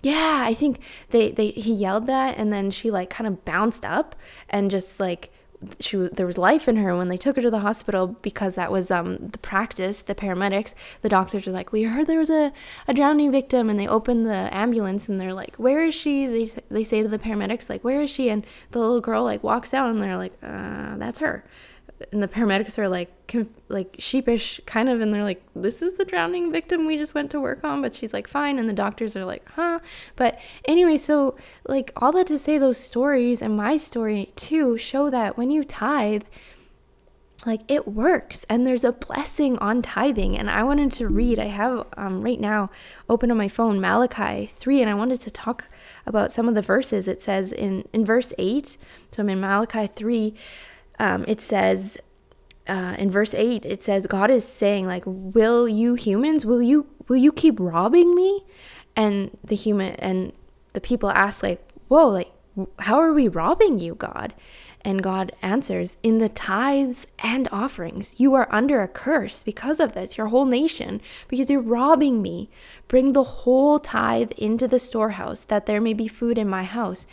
Yeah, 0.02 0.44
I 0.46 0.54
think 0.54 0.80
they, 1.10 1.32
they 1.32 1.50
he 1.52 1.74
yelled 1.74 2.08
that 2.08 2.38
and 2.38 2.54
then 2.54 2.72
she 2.72 2.90
like 2.90 3.10
kind 3.10 3.28
of 3.28 3.44
bounced 3.44 3.84
up 3.84 4.16
and 4.50 4.72
just 4.72 5.00
like 5.00 5.32
she 5.82 5.98
there 5.98 6.26
was 6.26 6.38
life 6.38 6.70
in 6.70 6.78
her 6.78 6.96
when 6.96 7.10
they 7.10 7.18
took 7.18 7.36
her 7.36 7.42
to 7.42 7.52
the 7.52 7.60
hospital 7.60 8.08
because 8.22 8.56
that 8.56 8.72
was 8.72 8.90
um 8.90 9.18
the 9.18 9.38
practice 9.40 10.02
the 10.02 10.16
paramedics 10.16 10.74
the 11.02 11.10
doctors 11.10 11.46
were 11.46 11.52
like 11.52 11.74
we 11.74 11.84
heard 11.84 12.08
there 12.08 12.18
was 12.18 12.30
a, 12.30 12.54
a 12.88 12.94
drowning 12.94 13.30
victim 13.30 13.70
and 13.70 13.78
they 13.78 13.86
open 13.86 14.24
the 14.24 14.48
ambulance 14.56 15.10
and 15.10 15.20
they're 15.20 15.34
like 15.34 15.58
where 15.58 15.84
is 15.84 15.94
she? 15.94 16.26
They, 16.28 16.46
they 16.70 16.84
say 16.86 17.02
to 17.04 17.10
the 17.10 17.20
paramedics 17.20 17.70
like 17.70 17.84
where 17.84 18.00
is 18.00 18.10
she? 18.10 18.30
And 18.30 18.46
the 18.72 18.80
little 18.80 19.02
girl 19.02 19.26
like 19.26 19.44
walks 19.44 19.74
out 19.74 19.90
and 19.90 20.02
they're 20.02 20.16
like 20.16 20.34
uh 20.42 20.96
that's 20.96 21.20
her 21.20 21.44
and 22.12 22.24
the 22.24 22.28
paramedics 22.28 22.78
are 22.78 22.88
like 22.88 23.10
conf- 23.28 23.50
like 23.68 23.96
sheepish 24.00 24.62
kind 24.66 24.90
of 24.90 25.02
and 25.02 25.14
they're 25.14 25.24
like 25.24 25.42
this 25.56 25.82
is 25.82 25.96
the 25.96 26.06
drowning 26.06 26.52
victim 26.52 26.86
we 26.86 26.98
just 26.98 27.14
went 27.14 27.30
to 27.32 27.40
work 27.40 27.64
on 27.64 27.82
but 27.82 27.96
she's 27.96 28.14
like 28.14 28.28
fine 28.28 28.58
and 28.58 28.70
the 28.70 28.74
doctors 28.74 29.16
are 29.16 29.26
like 29.26 29.48
huh? 29.56 29.80
But 30.16 30.40
anyway 30.66 30.98
so 30.98 31.36
like 31.68 31.92
all 31.98 32.12
that 32.14 32.28
to 32.28 32.40
say 32.40 32.58
those 32.58 32.78
stories 32.78 33.42
and 33.42 33.56
my 33.56 33.78
story 33.78 34.32
too 34.36 34.78
show 34.78 35.10
that 35.10 35.38
when 35.38 35.52
you 35.52 35.64
tithe 35.64 36.24
like 37.46 37.62
it 37.70 37.88
works 37.88 38.46
and 38.50 38.68
there's 38.68 38.84
a 38.84 38.92
blessing 38.92 39.58
on 39.60 39.82
tithing 39.82 40.38
and 40.38 40.50
i 40.50 40.62
wanted 40.62 40.92
to 40.92 41.08
read 41.08 41.40
i 41.40 41.46
have 41.46 41.88
um, 41.96 42.22
right 42.22 42.40
now 42.40 42.70
open 43.08 43.32
on 43.32 43.38
my 43.38 43.48
phone 43.48 43.80
malachi 43.80 44.48
3 44.58 44.82
and 44.82 44.90
i 44.90 44.94
wanted 44.94 45.22
to 45.22 45.32
talk 45.32 45.66
about 46.06 46.32
some 46.32 46.50
of 46.50 46.56
the 46.56 46.62
verses. 46.62 47.08
It 47.08 47.22
says 47.22 47.52
in 47.52 47.88
in 47.94 48.06
verse 48.06 48.34
8 48.38 48.78
so 49.12 49.24
i'm 49.24 49.30
in 49.30 49.40
malachi 49.40 49.88
3 49.88 50.34
um, 51.00 51.26
it 51.28 51.42
says 51.42 51.98
uh, 52.68 52.96
in 53.00 53.10
verse 53.10 53.34
8 53.34 53.66
it 53.66 53.84
says 53.84 54.06
god 54.08 54.30
is 54.30 54.46
saying 54.46 54.86
like 54.86 55.04
will 55.06 55.68
you 55.68 55.96
humans 55.96 56.46
will 56.46 56.62
you 56.62 56.88
will 57.08 57.18
you 57.18 57.32
keep 57.32 57.56
robbing 57.60 58.14
me 58.16 58.46
and 58.96 59.32
the 59.44 59.56
human 59.56 59.94
and 59.96 60.34
the 60.74 60.82
people 60.82 61.10
ask 61.10 61.42
like 61.42 61.68
whoa 61.88 62.08
like 62.08 62.32
how 62.80 63.00
are 63.00 63.14
we 63.14 63.28
robbing 63.28 63.80
you 63.80 63.96
god 63.96 64.34
And 64.82 65.04
God 65.04 65.34
answers, 65.42 65.98
In 66.04 66.20
the 66.20 66.30
tithes 66.30 67.06
and 67.20 67.50
offerings, 67.52 68.16
you 68.18 68.34
are 68.36 68.48
under 68.50 68.82
a 68.82 68.88
curse 68.88 69.44
because 69.44 69.80
of 69.80 69.94
this, 69.94 70.18
your 70.18 70.28
whole 70.28 70.46
nation, 70.46 71.02
because 71.28 71.50
you're 71.50 71.60
robbing 71.62 72.22
me. 72.22 72.50
Bring 72.88 73.12
the 73.12 73.24
whole 73.24 73.80
tithe 73.80 74.32
into 74.38 74.68
the 74.68 74.80
storehouse, 74.80 75.44
that 75.46 75.66
there 75.66 75.82
may 75.82 75.94
be 75.94 76.08
food 76.08 76.38
in 76.38 76.48
my 76.48 76.64
house. 76.64 77.06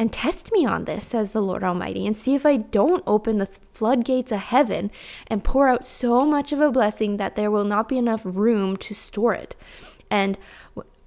And 0.00 0.12
test 0.12 0.52
me 0.52 0.64
on 0.64 0.84
this, 0.84 1.04
says 1.04 1.32
the 1.32 1.42
Lord 1.42 1.64
Almighty, 1.64 2.06
and 2.06 2.16
see 2.16 2.36
if 2.36 2.46
I 2.46 2.56
don't 2.56 3.02
open 3.04 3.38
the 3.38 3.46
floodgates 3.46 4.30
of 4.30 4.38
heaven 4.38 4.92
and 5.26 5.42
pour 5.42 5.66
out 5.66 5.84
so 5.84 6.24
much 6.24 6.52
of 6.52 6.60
a 6.60 6.70
blessing 6.70 7.16
that 7.16 7.34
there 7.34 7.50
will 7.50 7.64
not 7.64 7.88
be 7.88 7.98
enough 7.98 8.22
room 8.24 8.76
to 8.76 8.94
store 8.94 9.34
it. 9.34 9.56
And 10.08 10.38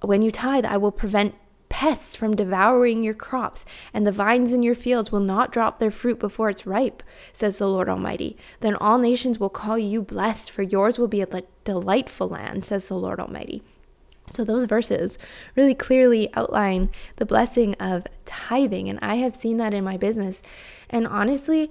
when 0.02 0.20
you 0.20 0.30
tithe, 0.30 0.66
I 0.66 0.76
will 0.76 0.92
prevent 0.92 1.34
pests 1.70 2.14
from 2.14 2.36
devouring 2.36 3.02
your 3.02 3.14
crops, 3.14 3.64
and 3.94 4.06
the 4.06 4.12
vines 4.12 4.52
in 4.52 4.62
your 4.62 4.74
fields 4.74 5.10
will 5.10 5.20
not 5.20 5.50
drop 5.50 5.78
their 5.78 5.90
fruit 5.90 6.18
before 6.18 6.50
it's 6.50 6.66
ripe, 6.66 7.02
says 7.32 7.56
the 7.56 7.68
Lord 7.68 7.88
Almighty. 7.88 8.36
Then 8.60 8.74
all 8.74 8.98
nations 8.98 9.40
will 9.40 9.48
call 9.48 9.78
you 9.78 10.02
blessed, 10.02 10.50
for 10.50 10.62
yours 10.62 10.98
will 10.98 11.08
be 11.08 11.22
a 11.22 11.42
delightful 11.64 12.28
land, 12.28 12.66
says 12.66 12.88
the 12.88 12.94
Lord 12.94 13.18
Almighty. 13.20 13.62
So, 14.32 14.44
those 14.44 14.64
verses 14.64 15.18
really 15.56 15.74
clearly 15.74 16.32
outline 16.34 16.90
the 17.16 17.26
blessing 17.26 17.74
of 17.74 18.06
tithing, 18.26 18.88
and 18.88 18.98
I 19.02 19.16
have 19.16 19.36
seen 19.36 19.56
that 19.58 19.74
in 19.74 19.84
my 19.84 19.96
business. 19.96 20.42
And 20.90 21.06
honestly, 21.06 21.70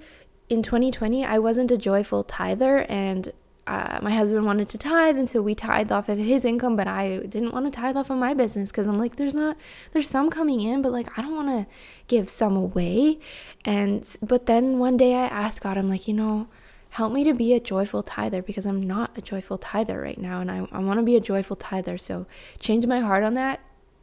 in 0.50 0.64
2020, 0.64 1.26
I 1.26 1.40
wasn't 1.40 1.72
a 1.72 1.78
joyful 1.78 2.24
tither, 2.24 2.80
and 2.90 3.32
uh, 3.68 4.00
my 4.02 4.12
husband 4.12 4.46
wanted 4.46 4.68
to 4.68 4.78
tithe 4.78 5.18
and 5.18 5.30
so 5.30 5.42
we 5.42 5.54
tithed 5.54 5.92
off 5.92 6.10
of 6.10 6.18
his 6.18 6.44
income 6.44 6.76
but 6.76 6.88
i 6.88 7.18
didn't 7.20 7.54
want 7.54 7.66
to 7.66 7.72
tithe 7.72 7.96
off 7.96 8.10
of 8.10 8.18
my 8.18 8.34
business 8.34 8.72
because 8.72 8.88
i'm 8.88 8.98
like 8.98 9.18
there's 9.18 9.36
not 9.36 9.56
there's 9.94 10.10
some 10.10 10.30
coming 10.30 10.62
in 10.62 10.82
but 10.82 10.92
like 10.92 11.08
i 11.18 11.22
don't 11.22 11.36
want 11.36 11.48
to 11.48 11.66
give 12.08 12.28
some 12.28 12.56
away 12.56 13.20
and 13.64 14.18
but 14.22 14.48
then 14.48 14.80
one 14.80 14.98
day 14.98 15.14
i 15.14 15.26
asked 15.26 15.62
god 15.62 15.78
i'm 15.78 15.90
like 15.90 16.08
you 16.08 16.14
know 16.14 16.48
help 16.92 17.14
me 17.14 17.24
to 17.24 17.34
be 17.34 17.54
a 17.54 17.60
joyful 17.60 18.04
tither 18.04 18.42
because 18.42 18.66
i'm 18.66 18.82
not 18.82 19.12
a 19.18 19.22
joyful 19.22 19.58
tither 19.58 20.00
right 20.00 20.20
now 20.20 20.42
and 20.42 20.52
i, 20.52 20.68
I 20.72 20.80
want 20.80 21.00
to 21.00 21.04
be 21.04 21.16
a 21.16 21.22
joyful 21.22 21.56
tither. 21.56 21.98
So 21.98 22.26
change 22.60 22.86
my 22.86 23.00
heart 23.00 23.24
on 23.24 23.34
that. 23.36 23.62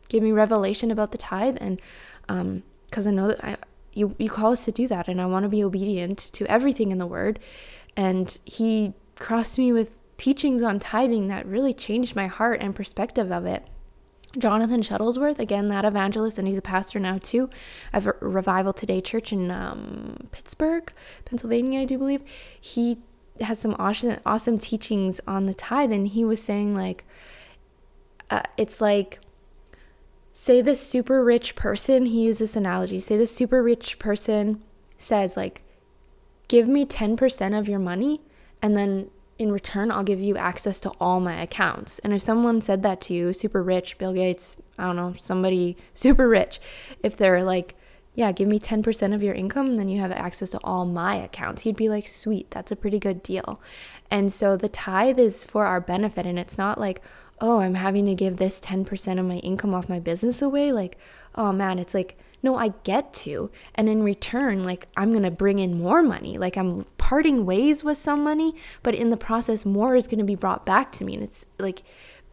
Give 0.09 0.23
me 0.23 0.33
revelation 0.33 0.91
about 0.91 1.13
the 1.13 1.19
tithe 1.19 1.59
and 1.61 1.81
um 2.29 2.63
because 2.87 3.07
i 3.07 3.11
know 3.11 3.29
that 3.29 3.45
i 3.45 3.57
you, 3.93 4.15
you 4.19 4.31
call 4.31 4.53
us 4.53 4.65
to 4.65 4.73
do 4.73 4.87
that 4.89 5.09
and 5.09 5.21
i 5.21 5.27
want 5.27 5.45
to 5.45 5.49
be 5.49 5.63
obedient 5.63 6.19
to 6.19 6.47
everything 6.47 6.91
in 6.91 6.99
the 6.99 7.07
word. 7.07 7.39
And 7.97 8.37
he 8.45 8.95
crossed 9.17 9.59
me 9.59 9.73
with 9.73 9.99
teachings 10.17 10.63
on 10.63 10.79
tithing 10.79 11.29
that 11.29 11.47
really 11.47 11.75
changed 11.75 12.17
my 12.17 12.27
heart 12.27 12.61
and 12.61 12.75
perspective 12.75 13.31
of 13.33 13.45
it. 13.45 13.67
Jonathan 14.37 14.83
Shuttlesworth, 14.83 15.39
again, 15.39 15.69
that 15.69 15.85
evangelist, 15.85 16.39
and 16.39 16.47
he's 16.47 16.59
a 16.59 16.63
pastor 16.63 16.99
now 16.99 17.19
too, 17.19 17.49
of 17.93 18.09
Revival 18.21 18.73
Today 18.73 19.01
Church 19.01 19.33
in 19.33 19.51
um, 19.51 20.29
Pittsburgh, 20.33 20.93
Pennsylvania, 21.25 21.81
I 21.81 21.85
do 21.85 21.97
believe. 21.97 22.23
He 22.61 22.99
has 23.41 23.59
some 23.59 23.75
awesome, 23.79 24.19
awesome 24.27 24.59
teachings 24.59 25.21
on 25.27 25.47
the 25.47 25.55
tithe, 25.55 25.93
and 25.93 26.09
he 26.09 26.25
was 26.25 26.43
saying, 26.43 26.75
like, 26.75 27.05
uh, 28.31 28.43
it's 28.57 28.81
like, 28.81 29.21
say 30.33 30.61
this 30.61 30.87
super 30.87 31.25
rich 31.25 31.57
person, 31.57 32.07
he 32.07 32.23
used 32.25 32.41
this 32.41 32.57
analogy, 32.57 33.01
say 33.01 33.17
this 33.17 33.35
super 33.35 33.63
rich 33.63 33.99
person 33.99 34.63
says, 34.99 35.37
like, 35.37 35.63
give 36.49 36.69
me 36.69 36.85
10% 36.85 37.59
of 37.59 37.69
your 37.69 37.79
money 37.79 38.21
and 38.61 38.77
then 38.77 39.11
in 39.39 39.53
return, 39.53 39.91
I'll 39.91 40.03
give 40.03 40.21
you 40.21 40.37
access 40.37 40.81
to 40.81 40.91
all 41.01 41.21
my 41.21 41.41
accounts. 41.41 42.01
And 42.01 42.13
if 42.13 42.23
someone 42.23 42.61
said 42.61 42.83
that 42.83 43.01
to 43.03 43.15
you, 43.15 43.33
super 43.33 43.63
rich, 43.63 43.97
Bill 43.97 44.13
Gates, 44.13 44.59
I 44.77 44.87
don't 44.87 44.97
know, 44.97 45.15
somebody 45.17 45.77
super 45.95 46.29
rich, 46.29 46.61
if 47.03 47.17
they're 47.17 47.45
like, 47.45 47.77
yeah, 48.15 48.33
give 48.33 48.49
me 48.49 48.59
10% 48.59 49.15
of 49.15 49.23
your 49.23 49.35
income, 49.35 49.77
then 49.77 49.89
you 49.89 50.01
have 50.01 50.11
access 50.11 50.51
to 50.51 50.59
all 50.65 50.85
my 50.85 51.15
accounts. 51.15 51.65
You'd 51.65 51.77
be 51.77 51.89
like, 51.89 52.09
sweet, 52.09 52.51
that's 52.51 52.73
a 52.73 52.77
pretty 52.77 52.99
good 52.99 53.23
deal. 53.23 53.61
And 54.11 54.33
so 54.33 54.57
the 54.57 54.69
tithe 54.69 55.21
is 55.21 55.45
for 55.45 55.67
our 55.67 55.81
benefit. 55.81 56.27
And 56.27 56.37
it's 56.37 56.59
not 56.59 56.79
like, 56.79 57.01
oh, 57.41 57.61
I'm 57.61 57.75
having 57.75 58.07
to 58.07 58.17
give 58.17 58.39
this 58.39 58.59
10% 58.59 59.21
of 59.21 59.27
my 59.27 59.37
income 59.37 59.73
off 59.73 59.89
my 59.89 60.01
business 60.01 60.43
away. 60.43 60.73
Like, 60.73 60.99
oh 61.37 61.53
man, 61.53 61.79
it's 61.79 61.95
like, 61.95 62.19
no, 62.43 62.57
I 62.57 62.69
get 62.85 63.13
to. 63.15 63.51
And 63.75 63.89
in 63.89 64.03
return, 64.03 64.65
like 64.65 64.89
I'm 64.97 65.11
going 65.11 65.25
to 65.25 65.31
bring 65.31 65.59
in 65.59 65.81
more 65.81 66.03
money. 66.03 66.39
Like 66.39 66.57
I'm 66.57 66.85
parting 66.99 67.47
ways 67.47 67.83
with 67.83 67.99
some 67.99 68.23
money, 68.23 68.55
but 68.83 68.95
in 68.95 69.11
the 69.11 69.17
process, 69.17 69.65
more 69.65 69.97
is 69.97 70.07
going 70.07 70.19
to 70.19 70.25
be 70.25 70.35
brought 70.35 70.65
back 70.65 70.93
to 70.93 71.05
me. 71.05 71.15
And 71.15 71.23
it's 71.23 71.45
like, 71.59 71.83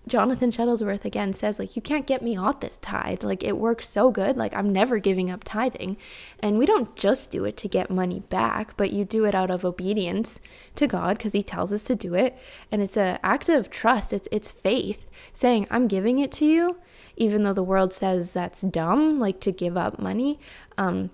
Jonathan 0.07 0.51
Shuttlesworth 0.51 1.03
again 1.03 1.33
says, 1.33 1.57
like, 1.57 1.75
you 1.75 1.81
can't 1.81 2.05
get 2.05 2.21
me 2.21 2.37
off 2.37 2.59
this 2.59 2.77
tithe. 2.81 3.23
Like, 3.23 3.43
it 3.43 3.57
works 3.57 3.89
so 3.89 4.11
good. 4.11 4.37
Like, 4.37 4.55
I'm 4.55 4.71
never 4.71 4.99
giving 4.99 5.31
up 5.31 5.43
tithing. 5.43 5.97
And 6.39 6.59
we 6.59 6.67
don't 6.67 6.95
just 6.95 7.31
do 7.31 7.43
it 7.45 7.57
to 7.57 7.67
get 7.67 7.89
money 7.89 8.19
back, 8.19 8.77
but 8.77 8.91
you 8.91 9.03
do 9.03 9.25
it 9.25 9.33
out 9.33 9.49
of 9.49 9.65
obedience 9.65 10.39
to 10.75 10.85
God 10.85 11.17
because 11.17 11.33
He 11.33 11.41
tells 11.41 11.73
us 11.73 11.83
to 11.85 11.95
do 11.95 12.13
it. 12.13 12.37
And 12.71 12.83
it's 12.83 12.97
an 12.97 13.17
act 13.23 13.49
of 13.49 13.71
trust, 13.71 14.13
it's, 14.13 14.27
it's 14.31 14.51
faith 14.51 15.07
saying, 15.33 15.65
I'm 15.71 15.87
giving 15.87 16.19
it 16.19 16.31
to 16.33 16.45
you 16.45 16.77
even 17.17 17.43
though 17.43 17.53
the 17.53 17.63
world 17.63 17.93
says 17.93 18.33
that's 18.33 18.61
dumb, 18.61 19.19
like 19.19 19.39
to 19.41 19.51
give 19.51 19.77
up 19.77 19.99
money, 19.99 20.39
um, 20.77 21.09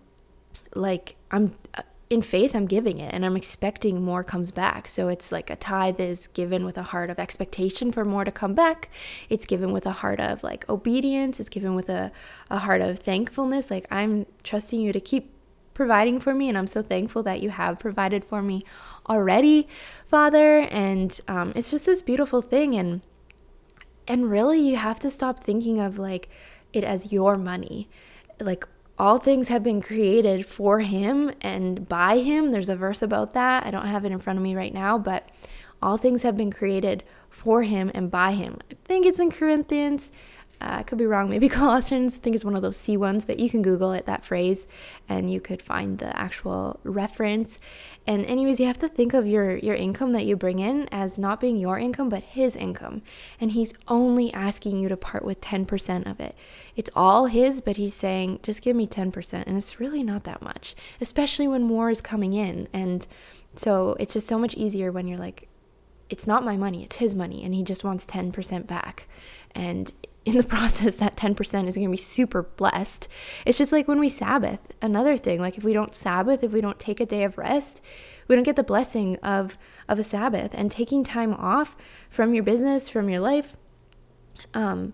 like 0.74 1.15
I'm 1.31 1.55
in 2.12 2.22
faith, 2.22 2.53
I'm 2.53 2.65
giving 2.65 2.98
it 2.98 3.13
and 3.13 3.25
I'm 3.25 3.38
expecting 3.38 4.01
more 4.01 4.22
comes 4.22 4.51
back. 4.51 4.89
So 4.89 5.08
it's 5.08 5.31
like 5.31 5.50
a 5.50 5.55
tithe 5.55 5.98
is 5.98 6.27
given 6.27 6.65
with 6.65 6.77
a 6.77 6.84
heart 6.84 7.10
of 7.10 7.20
expectation 7.20 7.93
for 7.93 8.03
more 8.03 8.25
to 8.25 8.31
come 8.31 8.53
back. 8.53 8.89
It's 9.29 9.46
given 9.46 9.72
with 9.72 9.86
a 9.86 9.93
heart 9.93 10.20
of 10.20 10.43
like 10.43 10.67
obedience. 10.70 11.39
It's 11.39 11.48
given 11.48 11.74
with 11.74 11.88
a, 11.88 12.12
a 12.50 12.60
heart 12.60 12.81
of 12.81 13.00
thankfulness. 13.00 13.72
Like 13.72 13.88
I'm 13.89 14.25
trusting 14.43 14.81
you 14.81 14.91
to 14.91 15.00
keep 15.00 15.34
providing 15.74 16.20
for 16.20 16.34
me 16.34 16.50
and 16.50 16.58
i'm 16.58 16.67
so 16.67 16.81
thankful 16.81 17.24
that 17.24 17.41
you 17.41 17.50
have 17.50 17.79
provided 17.79 18.25
for 18.25 18.41
me 18.41 18.63
already 19.10 19.67
father 20.05 20.60
and 20.70 21.22
um, 21.29 21.53
it's 21.55 21.72
just 21.72 21.86
this 21.86 22.01
beautiful 22.01 22.41
thing 22.41 22.75
and 22.75 23.01
and 24.08 24.29
really, 24.29 24.60
you 24.60 24.77
have 24.77 25.00
to 25.01 25.10
stop 25.10 25.43
thinking 25.43 25.79
of 25.79 25.98
like 26.00 26.29
it 26.74 26.84
as 26.84 27.12
your 27.12 27.38
money. 27.38 27.89
Like 28.39 28.67
all 28.98 29.17
things 29.17 29.48
have 29.48 29.63
been 29.63 29.81
created 29.81 30.46
for 30.46 30.79
him 30.79 31.31
and 31.41 31.88
by 31.88 32.20
him. 32.20 32.51
There's 32.51 32.70
a 32.70 32.75
verse 32.75 33.01
about 33.01 33.34
that. 33.34 33.65
I 33.65 33.72
don't 33.72 33.88
have 33.88 34.05
it 34.05 34.12
in 34.12 34.20
front 34.20 34.38
of 34.38 34.43
me 34.43 34.55
right 34.55 34.74
now, 34.74 34.98
but 34.98 35.29
all 35.81 35.98
things 35.98 36.22
have 36.22 36.38
been 36.38 36.51
created 36.51 37.03
for 37.29 37.63
him 37.63 37.89
and 37.93 38.12
by 38.12 38.34
him. 38.34 38.60
I 38.70 38.75
think 38.86 39.05
it's 39.05 39.20
in 39.20 39.31
Corinthians. 39.31 40.12
Uh, 40.62 40.77
I 40.80 40.84
could 40.84 40.98
be 41.00 41.06
wrong, 41.06 41.30
maybe 41.30 41.50
Colossians. 41.62 42.15
I 42.15 42.18
think 42.20 42.36
it's 42.36 42.46
one 42.46 42.56
of 42.56 42.62
those 42.62 42.77
C 42.77 42.96
ones, 42.96 43.25
but 43.25 43.39
you 43.39 43.50
can 43.50 43.62
Google 43.62 43.91
it, 43.94 44.06
that 44.06 44.24
phrase, 44.24 44.68
and 45.10 45.32
you 45.32 45.41
could 45.41 45.62
find 45.62 45.98
the 45.98 46.15
actual 46.18 46.80
reference. 46.84 47.58
And, 48.06 48.25
anyways, 48.25 48.60
you 48.60 48.68
have 48.68 48.77
to 48.80 48.88
think 48.88 49.13
of 49.13 49.25
your, 49.25 49.58
your 49.58 49.75
income 49.75 50.12
that 50.12 50.25
you 50.25 50.36
bring 50.36 50.60
in 50.60 50.88
as 50.91 51.18
not 51.18 51.39
being 51.39 51.58
your 51.58 51.80
income, 51.80 52.10
but 52.10 52.24
his 52.24 52.56
income. 52.56 53.01
And 53.39 53.51
he's 53.51 53.74
only 53.88 54.32
asking 54.34 54.80
you 54.80 54.89
to 54.89 54.98
part 54.98 55.25
with 55.25 55.41
10% 55.41 56.10
of 56.10 56.20
it. 56.20 56.36
It's 56.75 56.89
all 56.96 57.25
his, 57.25 57.62
but 57.62 57.77
he's 57.77 57.96
saying, 57.96 58.39
just 58.44 58.62
give 58.62 58.75
me 58.75 58.86
10%. 58.86 59.44
And 59.48 59.58
it's 59.58 59.80
really 59.80 60.03
not 60.03 60.25
that 60.25 60.41
much, 60.41 60.75
especially 61.00 61.48
when 61.48 61.63
more 61.63 61.89
is 61.89 62.01
coming 62.01 62.34
in. 62.34 62.68
And 62.72 63.08
so 63.56 63.96
it's 64.00 64.13
just 64.13 64.27
so 64.27 64.38
much 64.38 64.53
easier 64.56 64.91
when 64.91 65.08
you're 65.08 65.18
like, 65.18 65.48
it's 66.12 66.27
not 66.27 66.44
my 66.44 66.58
money, 66.58 66.84
it's 66.84 66.98
his 66.98 67.15
money, 67.15 67.44
and 67.44 67.53
he 67.56 67.63
just 67.63 67.84
wants 67.84 68.06
10% 68.06 68.68
back. 68.68 69.08
And 69.56 69.91
in 70.25 70.37
the 70.37 70.43
process, 70.57 70.95
that 70.95 71.15
10% 71.15 71.67
is 71.67 71.75
going 71.75 71.87
to 71.87 71.91
be 71.91 71.97
super 71.97 72.43
blessed. 72.43 73.07
It's 73.45 73.57
just 73.57 73.71
like 73.71 73.87
when 73.87 73.99
we 73.99 74.09
Sabbath, 74.09 74.59
another 74.81 75.17
thing. 75.17 75.39
Like 75.39 75.57
if 75.57 75.63
we 75.63 75.73
don't 75.73 75.95
Sabbath, 75.95 76.43
if 76.43 76.51
we 76.51 76.61
don't 76.61 76.79
take 76.79 76.99
a 76.99 77.05
day 77.05 77.23
of 77.23 77.37
rest, 77.37 77.81
we 78.27 78.35
don't 78.35 78.43
get 78.43 78.55
the 78.55 78.63
blessing 78.63 79.17
of, 79.17 79.57
of 79.87 79.99
a 79.99 80.03
Sabbath. 80.03 80.51
And 80.53 80.71
taking 80.71 81.03
time 81.03 81.33
off 81.33 81.75
from 82.09 82.33
your 82.33 82.43
business, 82.43 82.89
from 82.89 83.09
your 83.09 83.19
life, 83.19 83.55
um, 84.53 84.93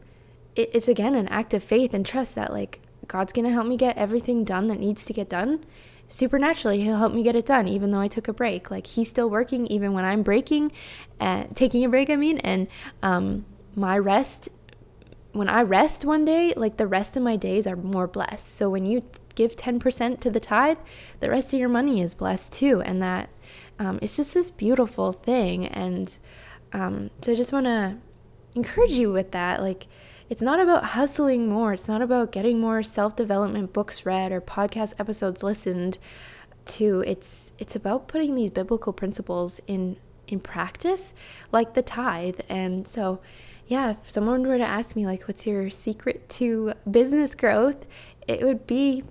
it, 0.55 0.71
it's 0.73 0.87
again 0.87 1.15
an 1.15 1.27
act 1.27 1.53
of 1.53 1.63
faith 1.63 1.93
and 1.93 2.05
trust 2.05 2.35
that 2.35 2.51
like 2.51 2.81
God's 3.07 3.31
going 3.31 3.45
to 3.45 3.51
help 3.51 3.67
me 3.67 3.77
get 3.77 3.97
everything 3.97 4.43
done 4.43 4.67
that 4.67 4.79
needs 4.79 5.05
to 5.05 5.13
get 5.13 5.29
done. 5.29 5.63
Supernaturally, 6.09 6.81
He'll 6.81 6.97
help 6.97 7.13
me 7.13 7.21
get 7.21 7.35
it 7.35 7.45
done, 7.45 7.67
even 7.67 7.91
though 7.91 7.99
I 7.99 8.07
took 8.07 8.27
a 8.27 8.33
break. 8.33 8.71
Like 8.71 8.87
He's 8.87 9.09
still 9.09 9.29
working, 9.29 9.67
even 9.67 9.93
when 9.93 10.05
I'm 10.05 10.23
breaking, 10.23 10.71
uh, 11.19 11.45
taking 11.53 11.83
a 11.83 11.89
break. 11.89 12.09
I 12.09 12.15
mean, 12.15 12.37
and 12.39 12.67
um, 13.03 13.45
my 13.75 13.97
rest 13.97 14.49
when 15.37 15.49
I 15.49 15.61
rest 15.61 16.05
one 16.05 16.25
day, 16.25 16.53
like 16.55 16.77
the 16.77 16.87
rest 16.87 17.15
of 17.15 17.23
my 17.23 17.35
days 17.35 17.67
are 17.67 17.75
more 17.75 18.07
blessed. 18.07 18.55
So 18.55 18.69
when 18.69 18.85
you 18.85 19.03
give 19.35 19.55
10% 19.55 20.19
to 20.19 20.29
the 20.29 20.39
tithe, 20.39 20.77
the 21.19 21.29
rest 21.29 21.53
of 21.53 21.59
your 21.59 21.69
money 21.69 22.01
is 22.01 22.15
blessed 22.15 22.51
too. 22.51 22.81
And 22.81 23.01
that 23.01 23.29
um, 23.79 23.99
it's 24.01 24.17
just 24.17 24.33
this 24.33 24.51
beautiful 24.51 25.13
thing. 25.13 25.67
And 25.67 26.17
um, 26.73 27.11
so 27.21 27.31
I 27.31 27.35
just 27.35 27.53
want 27.53 27.65
to 27.65 27.97
encourage 28.55 28.91
you 28.91 29.11
with 29.11 29.31
that. 29.31 29.61
Like, 29.61 29.87
it's 30.29 30.41
not 30.41 30.59
about 30.59 30.83
hustling 30.85 31.47
more, 31.47 31.73
it's 31.73 31.87
not 31.87 32.01
about 32.01 32.31
getting 32.31 32.59
more 32.59 32.83
self 32.83 33.15
development 33.15 33.71
books 33.71 34.05
read 34.05 34.31
or 34.31 34.41
podcast 34.41 34.93
episodes 34.99 35.43
listened 35.43 35.99
to. 36.65 37.03
It's, 37.07 37.51
it's 37.59 37.75
about 37.75 38.07
putting 38.07 38.35
these 38.35 38.51
biblical 38.51 38.91
principles 38.91 39.61
in 39.67 39.97
in 40.27 40.39
practice 40.41 41.13
like 41.53 41.73
the 41.73 41.81
tithe 41.81 42.39
and 42.49 42.87
so 42.87 43.19
yeah, 43.67 43.91
if 43.91 44.09
someone 44.09 44.47
were 44.47 44.57
to 44.57 44.63
ask 44.63 44.95
me, 44.95 45.05
like, 45.05 45.23
what's 45.23 45.45
your 45.45 45.69
secret 45.69 46.29
to 46.29 46.73
business 46.89 47.35
growth, 47.35 47.85
it 48.27 48.41
would 48.41 48.65
be 48.65 49.03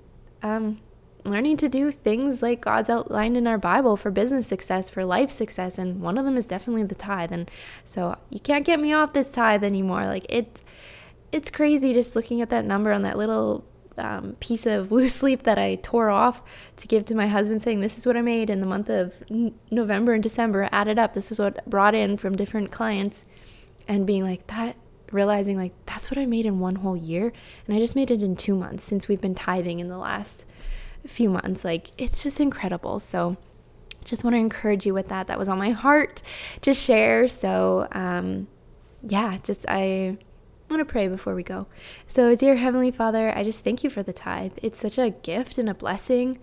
um, 0.43 0.81
learning 1.25 1.57
to 1.59 1.69
do 1.69 1.91
things 1.91 2.43
like 2.43 2.63
God's 2.63 2.89
outlined 2.89 3.37
in 3.37 3.47
our 3.47 3.59
Bible 3.59 3.97
for 3.97 4.11
business 4.11 4.47
success, 4.47 4.89
for 4.89 5.05
life 5.05 5.31
success, 5.31 5.79
and 5.79 6.01
one 6.01 6.17
of 6.17 6.25
them 6.25 6.37
is 6.37 6.47
definitely 6.47 6.85
the 6.85 6.95
tithe. 6.95 7.33
And 7.33 7.51
so 7.85 8.17
you 8.31 8.41
can't 8.41 8.65
get 8.65 8.81
me 8.81 8.93
off 8.93 9.13
this 9.13 9.31
tithe 9.31 9.65
anymore. 9.65 10.07
Like 10.07 10.27
it, 10.29 10.61
it's 11.33 11.51
crazy 11.51 11.93
just 11.93 12.17
looking 12.17 12.41
at 12.41 12.51
that 12.51 12.65
number 12.65 12.93
on 12.93 13.03
that 13.03 13.19
little 13.19 13.65
um, 13.99 14.37
piece 14.41 14.67
of 14.67 14.93
loose 14.93 15.23
leaf 15.23 15.43
that 15.43 15.59
I 15.59 15.77
tore 15.77 16.11
off 16.11 16.43
to 16.77 16.87
give 16.87 17.05
to 17.07 17.15
my 17.15 17.27
husband, 17.27 17.63
saying, 17.63 17.81
This 17.81 17.99
is 17.99 18.07
what 18.07 18.17
I 18.17 18.23
made 18.23 18.51
in 18.51 18.61
the 18.61 18.67
month 18.67 18.89
of 18.89 19.23
November 19.71 20.13
and 20.15 20.23
December. 20.23 20.69
Added 20.73 20.99
up, 20.99 21.15
this 21.15 21.31
is 21.31 21.39
what 21.39 21.69
brought 21.69 21.95
in 21.95 22.17
from 22.17 22.37
different 22.37 22.71
clients, 22.71 23.25
and 23.89 24.07
being 24.07 24.25
like, 24.25 24.47
That, 24.49 24.77
realizing 25.13 25.57
like, 25.57 25.73
that's 25.87 26.11
what 26.11 26.19
I 26.19 26.27
made 26.27 26.47
in 26.47 26.59
one 26.59 26.77
whole 26.77 26.97
year. 26.97 27.33
And 27.67 27.77
I 27.77 27.79
just 27.79 27.97
made 27.97 28.11
it 28.11 28.23
in 28.23 28.37
two 28.37 28.55
months 28.55 28.85
since 28.85 29.09
we've 29.09 29.21
been 29.21 29.35
tithing 29.35 29.81
in 29.81 29.89
the 29.89 29.99
last 29.99 30.45
few 31.07 31.31
months. 31.31 31.65
Like, 31.65 31.91
it's 31.99 32.23
just 32.23 32.41
incredible. 32.41 32.99
So, 32.99 33.37
just 34.05 34.23
want 34.23 34.35
to 34.35 34.39
encourage 34.39 34.87
you 34.87 34.95
with 34.95 35.09
that. 35.09 35.27
That 35.27 35.39
was 35.39 35.49
on 35.49 35.59
my 35.59 35.71
heart 35.71 36.23
to 36.63 36.73
share. 36.73 37.27
So, 37.29 37.89
um, 37.93 38.47
yeah, 39.03 39.39
just 39.43 39.65
I 39.69 40.17
I 40.69 40.75
want 40.75 40.87
to 40.87 40.91
pray 40.93 41.07
before 41.07 41.35
we 41.35 41.43
go. 41.45 41.67
So, 42.09 42.35
dear 42.35 42.57
Heavenly 42.57 42.91
Father, 42.91 43.37
I 43.37 43.45
just 43.45 43.63
thank 43.63 43.85
you 43.85 43.91
for 43.91 44.03
the 44.03 44.13
tithe. 44.13 44.55
It's 44.63 44.81
such 44.81 44.99
a 44.99 45.11
gift 45.11 45.59
and 45.59 45.69
a 45.69 45.75
blessing 45.75 46.39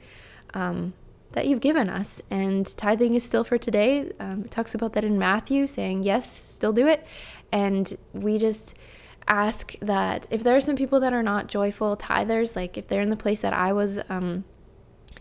um, 0.54 0.94
that 1.34 1.48
you've 1.48 1.60
given 1.60 1.90
us. 1.90 2.22
And 2.30 2.66
tithing 2.78 3.16
is 3.16 3.24
still 3.24 3.44
for 3.44 3.58
today. 3.58 4.12
Um, 4.20 4.44
it 4.46 4.52
talks 4.52 4.74
about 4.74 4.94
that 4.94 5.04
in 5.04 5.20
Matthew, 5.20 5.68
saying, 5.68 6.04
yes, 6.04 6.32
still 6.32 6.74
do 6.74 6.88
it. 6.88 7.06
And 7.52 7.98
we 8.14 8.38
just 8.38 8.74
ask 9.28 9.76
that 9.80 10.28
if 10.30 10.44
there 10.44 10.56
are 10.56 10.62
some 10.62 10.76
people 10.76 11.00
that 11.00 11.14
are 11.14 11.24
not 11.24 11.48
joyful 11.48 11.96
tithers, 11.96 12.56
like 12.56 12.78
if 12.78 12.88
they're 12.88 13.02
in 13.02 13.10
the 13.10 13.16
place 13.16 13.42
that 13.42 13.54
I 13.54 13.74
was 13.74 14.00
um, 14.10 14.44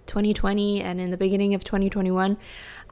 2020 0.07 0.81
and 0.81 1.01
in 1.01 1.11
the 1.11 1.17
beginning 1.17 1.55
of 1.55 1.65
2021, 1.65 2.37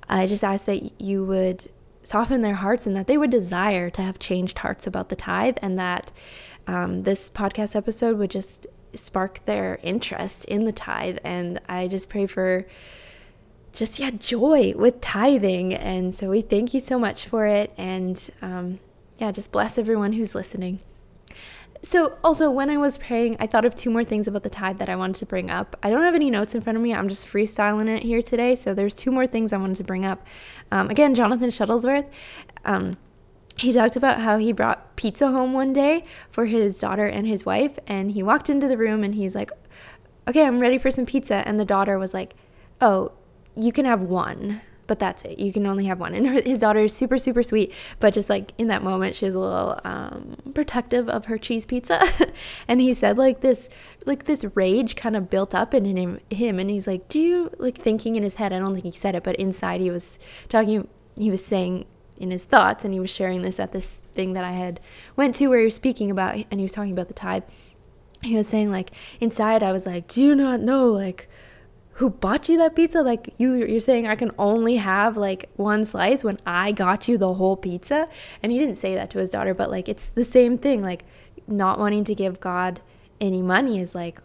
I 0.08 0.26
just 0.26 0.44
ask 0.44 0.64
that 0.66 1.00
you 1.00 1.24
would 1.24 1.70
soften 2.02 2.40
their 2.40 2.54
hearts 2.54 2.86
and 2.86 2.96
that 2.96 3.06
they 3.06 3.18
would 3.18 3.30
desire 3.30 3.90
to 3.90 4.02
have 4.02 4.18
changed 4.18 4.58
hearts 4.58 4.86
about 4.86 5.08
the 5.08 5.16
tithe 5.16 5.56
and 5.62 5.78
that 5.78 6.10
um, 6.66 7.02
this 7.02 7.30
podcast 7.30 7.76
episode 7.76 8.18
would 8.18 8.30
just 8.30 8.66
spark 8.94 9.44
their 9.44 9.78
interest 9.82 10.44
in 10.46 10.64
the 10.64 10.72
tithe. 10.72 11.18
And 11.24 11.60
I 11.68 11.88
just 11.88 12.08
pray 12.08 12.26
for 12.26 12.66
just, 13.72 13.98
yeah, 13.98 14.10
joy 14.10 14.74
with 14.76 15.00
tithing. 15.00 15.74
And 15.74 16.14
so 16.14 16.30
we 16.30 16.42
thank 16.42 16.74
you 16.74 16.80
so 16.80 16.98
much 16.98 17.26
for 17.26 17.46
it. 17.46 17.72
And 17.76 18.30
um, 18.42 18.80
yeah, 19.18 19.30
just 19.32 19.52
bless 19.52 19.78
everyone 19.78 20.14
who's 20.14 20.34
listening. 20.34 20.80
So, 21.82 22.18
also, 22.22 22.50
when 22.50 22.68
I 22.68 22.76
was 22.76 22.98
praying, 22.98 23.38
I 23.40 23.46
thought 23.46 23.64
of 23.64 23.74
two 23.74 23.88
more 23.90 24.04
things 24.04 24.28
about 24.28 24.42
the 24.42 24.50
tithe 24.50 24.78
that 24.78 24.90
I 24.90 24.96
wanted 24.96 25.16
to 25.16 25.26
bring 25.26 25.50
up. 25.50 25.78
I 25.82 25.88
don't 25.88 26.02
have 26.02 26.14
any 26.14 26.30
notes 26.30 26.54
in 26.54 26.60
front 26.60 26.76
of 26.76 26.82
me. 26.82 26.92
I'm 26.92 27.08
just 27.08 27.26
freestyling 27.26 27.88
it 27.88 28.02
here 28.02 28.20
today. 28.20 28.54
So, 28.54 28.74
there's 28.74 28.94
two 28.94 29.10
more 29.10 29.26
things 29.26 29.50
I 29.52 29.56
wanted 29.56 29.78
to 29.78 29.84
bring 29.84 30.04
up. 30.04 30.26
Um, 30.70 30.90
again, 30.90 31.14
Jonathan 31.14 31.48
Shuttlesworth, 31.48 32.06
um, 32.66 32.98
he 33.56 33.72
talked 33.72 33.96
about 33.96 34.20
how 34.20 34.36
he 34.36 34.52
brought 34.52 34.96
pizza 34.96 35.28
home 35.28 35.52
one 35.54 35.72
day 35.72 36.04
for 36.30 36.46
his 36.46 36.78
daughter 36.78 37.06
and 37.06 37.26
his 37.26 37.46
wife. 37.46 37.78
And 37.86 38.12
he 38.12 38.22
walked 38.22 38.50
into 38.50 38.68
the 38.68 38.76
room 38.76 39.02
and 39.02 39.14
he's 39.14 39.34
like, 39.34 39.50
Okay, 40.28 40.44
I'm 40.44 40.60
ready 40.60 40.78
for 40.78 40.90
some 40.90 41.06
pizza. 41.06 41.46
And 41.46 41.58
the 41.58 41.64
daughter 41.64 41.98
was 41.98 42.12
like, 42.12 42.34
Oh, 42.80 43.12
you 43.60 43.72
can 43.72 43.84
have 43.84 44.02
one 44.02 44.60
but 44.90 44.98
that's 44.98 45.22
it. 45.22 45.38
You 45.38 45.52
can 45.52 45.68
only 45.68 45.84
have 45.84 46.00
one. 46.00 46.14
And 46.14 46.26
her, 46.26 46.42
his 46.42 46.58
daughter 46.58 46.80
is 46.80 46.92
super, 46.92 47.16
super 47.16 47.44
sweet, 47.44 47.72
but 48.00 48.12
just 48.12 48.28
like 48.28 48.52
in 48.58 48.66
that 48.66 48.82
moment, 48.82 49.14
she 49.14 49.24
was 49.24 49.36
a 49.36 49.38
little 49.38 49.80
um, 49.84 50.36
protective 50.52 51.08
of 51.08 51.26
her 51.26 51.38
cheese 51.38 51.64
pizza. 51.64 52.02
and 52.68 52.80
he 52.80 52.92
said 52.92 53.16
like 53.16 53.40
this, 53.40 53.68
like 54.04 54.24
this 54.24 54.44
rage 54.56 54.96
kind 54.96 55.14
of 55.14 55.30
built 55.30 55.54
up 55.54 55.74
in 55.74 55.84
him, 55.84 56.18
him. 56.28 56.58
And 56.58 56.68
he's 56.68 56.88
like, 56.88 57.08
do 57.08 57.20
you 57.20 57.52
like 57.58 57.78
thinking 57.78 58.16
in 58.16 58.24
his 58.24 58.34
head? 58.34 58.52
I 58.52 58.58
don't 58.58 58.72
think 58.72 58.84
he 58.84 58.90
said 58.90 59.14
it, 59.14 59.22
but 59.22 59.36
inside 59.36 59.80
he 59.80 59.92
was 59.92 60.18
talking, 60.48 60.88
he 61.16 61.30
was 61.30 61.44
saying 61.46 61.86
in 62.16 62.32
his 62.32 62.44
thoughts, 62.44 62.84
and 62.84 62.92
he 62.92 62.98
was 62.98 63.10
sharing 63.10 63.42
this 63.42 63.60
at 63.60 63.70
this 63.70 64.00
thing 64.12 64.32
that 64.32 64.42
I 64.42 64.54
had 64.54 64.80
went 65.14 65.36
to 65.36 65.46
where 65.46 65.60
he 65.60 65.66
was 65.66 65.76
speaking 65.76 66.10
about, 66.10 66.34
and 66.34 66.58
he 66.58 66.64
was 66.64 66.72
talking 66.72 66.90
about 66.92 67.06
the 67.06 67.14
tithe. 67.14 67.44
He 68.22 68.34
was 68.34 68.48
saying 68.48 68.72
like 68.72 68.90
inside, 69.20 69.62
I 69.62 69.70
was 69.70 69.86
like, 69.86 70.08
do 70.08 70.20
you 70.20 70.34
not 70.34 70.58
know 70.58 70.86
like 70.88 71.28
who 72.00 72.08
bought 72.08 72.48
you 72.48 72.56
that 72.56 72.74
pizza? 72.74 73.02
Like 73.02 73.34
you 73.36 73.52
you're 73.52 73.78
saying 73.78 74.06
i 74.06 74.16
can 74.16 74.30
only 74.38 74.76
have 74.76 75.18
like 75.18 75.50
one 75.56 75.84
slice 75.84 76.24
when 76.24 76.38
i 76.46 76.72
got 76.72 77.06
you 77.06 77.18
the 77.18 77.34
whole 77.34 77.58
pizza? 77.58 78.08
And 78.42 78.50
he 78.50 78.58
didn't 78.58 78.76
say 78.76 78.94
that 78.94 79.10
to 79.10 79.18
his 79.18 79.28
daughter 79.28 79.52
but 79.52 79.70
like 79.70 79.86
it's 79.86 80.08
the 80.08 80.24
same 80.24 80.56
thing. 80.56 80.80
Like 80.80 81.04
not 81.46 81.78
wanting 81.78 82.04
to 82.04 82.14
give 82.14 82.40
god 82.40 82.80
any 83.20 83.42
money 83.42 83.78
is 83.80 83.94
like 83.94 84.22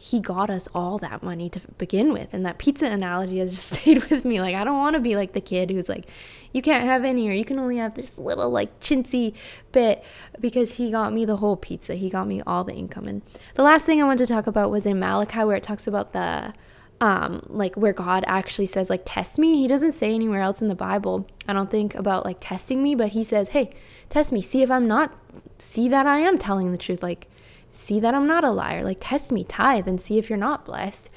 he 0.00 0.20
got 0.20 0.48
us 0.48 0.68
all 0.74 0.96
that 0.98 1.22
money 1.22 1.50
to 1.50 1.60
begin 1.76 2.12
with. 2.12 2.28
And 2.32 2.46
that 2.46 2.56
pizza 2.56 2.86
analogy 2.86 3.40
has 3.40 3.50
just 3.50 3.74
stayed 3.74 4.04
with 4.04 4.24
me. 4.24 4.40
Like 4.40 4.54
i 4.54 4.64
don't 4.64 4.78
want 4.78 4.94
to 4.94 5.00
be 5.00 5.14
like 5.14 5.34
the 5.34 5.42
kid 5.42 5.70
who's 5.70 5.90
like 5.90 6.06
you 6.54 6.62
can't 6.62 6.84
have 6.84 7.04
any 7.04 7.28
or 7.28 7.32
you 7.32 7.44
can 7.44 7.58
only 7.58 7.76
have 7.76 7.94
this 7.94 8.16
little 8.16 8.48
like 8.48 8.80
chintzy 8.80 9.34
bit 9.72 10.02
because 10.40 10.76
he 10.76 10.90
got 10.90 11.12
me 11.12 11.26
the 11.26 11.36
whole 11.36 11.58
pizza. 11.58 11.94
He 11.94 12.08
got 12.08 12.26
me 12.26 12.40
all 12.46 12.64
the 12.64 12.72
income. 12.72 13.06
And 13.06 13.20
the 13.54 13.64
last 13.64 13.84
thing 13.84 14.00
i 14.00 14.04
wanted 14.06 14.26
to 14.26 14.32
talk 14.32 14.46
about 14.46 14.70
was 14.70 14.86
in 14.86 14.98
malachi 14.98 15.44
where 15.44 15.58
it 15.58 15.62
talks 15.62 15.86
about 15.86 16.14
the 16.14 16.54
um, 17.00 17.42
like 17.48 17.76
where 17.76 17.92
God 17.92 18.24
actually 18.26 18.66
says, 18.66 18.90
like, 18.90 19.02
test 19.04 19.38
me. 19.38 19.58
He 19.58 19.68
doesn't 19.68 19.92
say 19.92 20.14
anywhere 20.14 20.40
else 20.40 20.60
in 20.60 20.68
the 20.68 20.74
Bible, 20.74 21.26
I 21.46 21.52
don't 21.52 21.70
think, 21.70 21.94
about 21.94 22.24
like 22.24 22.38
testing 22.40 22.82
me, 22.82 22.94
but 22.94 23.08
he 23.08 23.22
says, 23.22 23.50
hey, 23.50 23.70
test 24.08 24.32
me. 24.32 24.42
See 24.42 24.62
if 24.62 24.70
I'm 24.70 24.88
not, 24.88 25.16
see 25.58 25.88
that 25.88 26.06
I 26.06 26.18
am 26.18 26.38
telling 26.38 26.72
the 26.72 26.78
truth. 26.78 27.02
Like, 27.02 27.28
see 27.70 28.00
that 28.00 28.14
I'm 28.14 28.26
not 28.26 28.44
a 28.44 28.50
liar. 28.50 28.82
Like, 28.82 28.98
test 29.00 29.30
me, 29.30 29.44
tithe, 29.44 29.86
and 29.86 30.00
see 30.00 30.18
if 30.18 30.28
you're 30.28 30.38
not 30.38 30.64
blessed. 30.64 31.08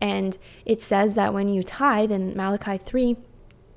And 0.00 0.38
it 0.64 0.80
says 0.80 1.14
that 1.14 1.34
when 1.34 1.48
you 1.48 1.62
tithe 1.62 2.12
in 2.12 2.36
Malachi 2.36 2.78
3, 2.78 3.16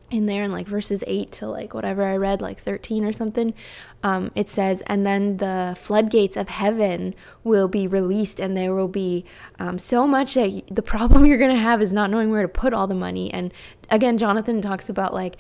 in 0.10 0.26
there 0.26 0.44
in 0.44 0.52
like 0.52 0.68
verses 0.68 1.04
8 1.06 1.32
to 1.34 1.48
like 1.48 1.74
whatever 1.74 2.04
I 2.04 2.16
read, 2.16 2.42
like 2.42 2.60
13 2.60 3.04
or 3.04 3.12
something, 3.12 3.54
um, 4.04 4.32
it 4.36 4.48
says, 4.48 4.82
and 4.88 5.06
then 5.06 5.38
the 5.38 5.76
floodgates 5.78 6.38
of 6.38 6.50
heaven 6.50 7.14
will 7.44 7.68
be 7.68 7.88
released, 7.88 8.40
and 8.40 8.56
there 8.56 8.74
will 8.74 8.88
be 8.88 9.26
um, 9.60 9.78
so 9.78 10.08
much 10.08 10.36
that 10.36 10.64
the 10.70 10.82
problem 10.94 11.26
you're 11.26 11.38
going 11.38 11.56
to 11.56 11.62
have 11.62 11.82
is 11.82 11.92
not 11.92 12.10
knowing 12.10 12.32
where 12.32 12.42
to 12.42 12.48
put 12.48 12.74
all 12.74 12.88
the 12.88 12.96
money. 12.96 13.34
And 13.34 13.54
again, 13.90 14.18
Jonathan 14.18 14.62
talks 14.62 14.90
about 14.90 15.14
like, 15.14 15.36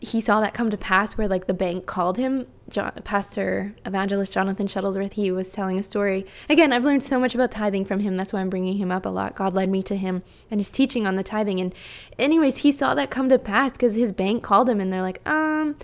he 0.00 0.20
saw 0.20 0.40
that 0.40 0.54
come 0.54 0.70
to 0.70 0.76
pass 0.76 1.16
where 1.16 1.28
like 1.28 1.46
the 1.46 1.54
bank 1.54 1.86
called 1.86 2.16
him 2.16 2.46
John, 2.68 2.92
pastor 3.04 3.74
evangelist 3.84 4.32
jonathan 4.32 4.66
shuttlesworth. 4.66 5.14
He 5.14 5.30
was 5.30 5.50
telling 5.50 5.78
a 5.78 5.82
story. 5.82 6.26
Again 6.48 6.72
i've 6.72 6.84
learned 6.84 7.04
so 7.04 7.18
much 7.18 7.34
about 7.34 7.50
tithing 7.50 7.84
from 7.84 8.00
him. 8.00 8.16
That's 8.16 8.32
why 8.32 8.40
i'm 8.40 8.50
bringing 8.50 8.76
him 8.76 8.92
up 8.92 9.06
a 9.06 9.10
lot. 9.10 9.36
God 9.36 9.54
led 9.54 9.68
me 9.68 9.82
to 9.84 9.96
him 9.96 10.22
and 10.50 10.60
his 10.60 10.70
teaching 10.70 11.06
on 11.06 11.16
the 11.16 11.22
tithing. 11.22 11.60
And 11.60 11.74
anyways 12.18 12.58
he 12.58 12.72
saw 12.72 12.94
that 12.94 13.10
come 13.10 13.28
to 13.28 13.38
pass 13.38 13.72
because 13.72 13.94
his 13.94 14.12
bank 14.12 14.42
called 14.42 14.68
him 14.68 14.80
and 14.80 14.92
they're 14.92 15.02
like 15.02 15.26
um 15.28 15.76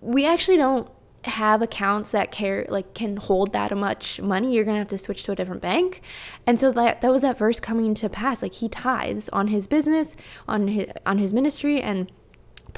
we 0.00 0.26
actually 0.26 0.56
don't 0.56 0.88
have 1.24 1.60
accounts 1.60 2.10
that 2.12 2.30
care 2.30 2.66
like 2.70 2.94
can 2.94 3.16
hold 3.16 3.52
that 3.52 3.76
much 3.76 4.20
money. 4.20 4.54
You're 4.54 4.64
gonna 4.64 4.78
have 4.78 4.88
to 4.88 4.98
switch 4.98 5.24
to 5.24 5.32
a 5.32 5.36
different 5.36 5.60
bank. 5.60 6.00
And 6.46 6.58
so 6.58 6.72
that 6.72 7.00
that 7.02 7.10
was 7.10 7.22
that 7.22 7.36
verse 7.38 7.60
coming 7.60 7.94
to 7.94 8.08
pass. 8.08 8.42
Like 8.42 8.54
he 8.54 8.68
tithes 8.68 9.28
on 9.30 9.48
his 9.48 9.66
business 9.66 10.16
on 10.48 10.68
his 10.68 10.88
on 11.04 11.18
his 11.18 11.34
ministry 11.34 11.80
and 11.80 12.10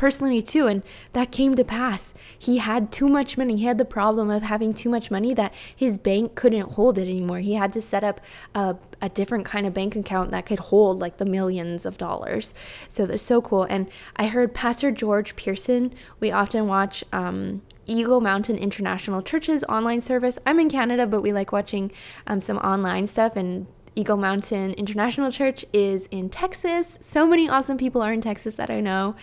personally 0.02 0.42
too 0.42 0.66
and 0.66 0.82
that 1.12 1.30
came 1.30 1.54
to 1.54 1.62
pass. 1.62 2.12
He 2.36 2.58
had 2.58 2.90
too 2.90 3.06
much 3.06 3.38
money. 3.38 3.56
He 3.56 3.66
had 3.66 3.78
the 3.78 3.84
problem 3.84 4.30
of 4.30 4.42
having 4.42 4.72
too 4.72 4.88
much 4.88 5.12
money 5.12 5.32
that 5.34 5.54
his 5.76 5.96
bank 5.96 6.34
couldn't 6.34 6.72
hold 6.72 6.98
it 6.98 7.02
anymore. 7.02 7.38
He 7.38 7.54
had 7.54 7.72
to 7.74 7.80
set 7.80 8.02
up 8.02 8.20
a, 8.52 8.74
a 9.00 9.08
different 9.08 9.44
kind 9.44 9.64
of 9.64 9.72
bank 9.72 9.94
account 9.94 10.32
that 10.32 10.44
could 10.44 10.58
hold 10.58 10.98
like 10.98 11.18
the 11.18 11.24
millions 11.24 11.86
of 11.86 11.98
dollars. 11.98 12.52
So 12.88 13.06
that's 13.06 13.22
so 13.22 13.40
cool. 13.40 13.62
And 13.62 13.88
i 14.16 14.26
heard 14.26 14.52
pastor 14.52 14.90
george 14.90 15.36
pearson. 15.36 15.94
We 16.18 16.32
often 16.32 16.66
watch 16.66 17.04
um, 17.12 17.62
Eagle 17.86 18.20
Mountain 18.20 18.58
International 18.58 19.22
Church's 19.22 19.62
online 19.68 20.00
service. 20.00 20.36
I'm 20.44 20.58
in 20.58 20.68
Canada, 20.68 21.06
but 21.06 21.22
we 21.22 21.32
like 21.32 21.52
watching 21.52 21.92
um, 22.26 22.40
some 22.40 22.58
online 22.58 23.06
stuff, 23.06 23.36
and 23.36 23.68
Eagle 23.94 24.16
Mountain 24.16 24.72
International 24.72 25.30
Church 25.30 25.64
is 25.72 26.06
in 26.06 26.30
Texas. 26.30 26.98
So 27.00 27.26
many 27.26 27.48
awesome 27.48 27.76
people 27.76 28.02
are 28.02 28.12
in 28.12 28.20
Texas 28.20 28.54
that 28.54 28.70
I 28.70 28.80
know. 28.80 29.14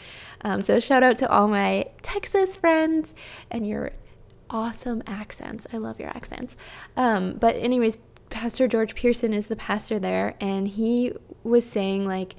Um, 0.42 0.62
so, 0.62 0.80
shout 0.80 1.04
out 1.04 1.18
to 1.20 1.30
all 1.30 1.48
my 1.48 1.86
Texas 2.02 2.56
friends 2.56 3.14
and 3.50 3.68
your 3.68 3.92
awesome 4.50 5.02
accents. 5.08 5.66
I 5.74 5.78
love 5.78 6.00
your 6.00 6.10
accents. 6.10 6.56
Um, 6.96 7.34
but, 7.34 7.56
anyways, 7.56 7.98
Pastor 8.30 8.68
George 8.68 8.96
Pearson 8.96 9.34
is 9.34 9.48
the 9.48 9.56
pastor 9.56 9.98
there, 9.98 10.36
and 10.40 10.68
he 10.68 11.14
was 11.44 11.66
saying, 11.66 12.06
like, 12.06 12.36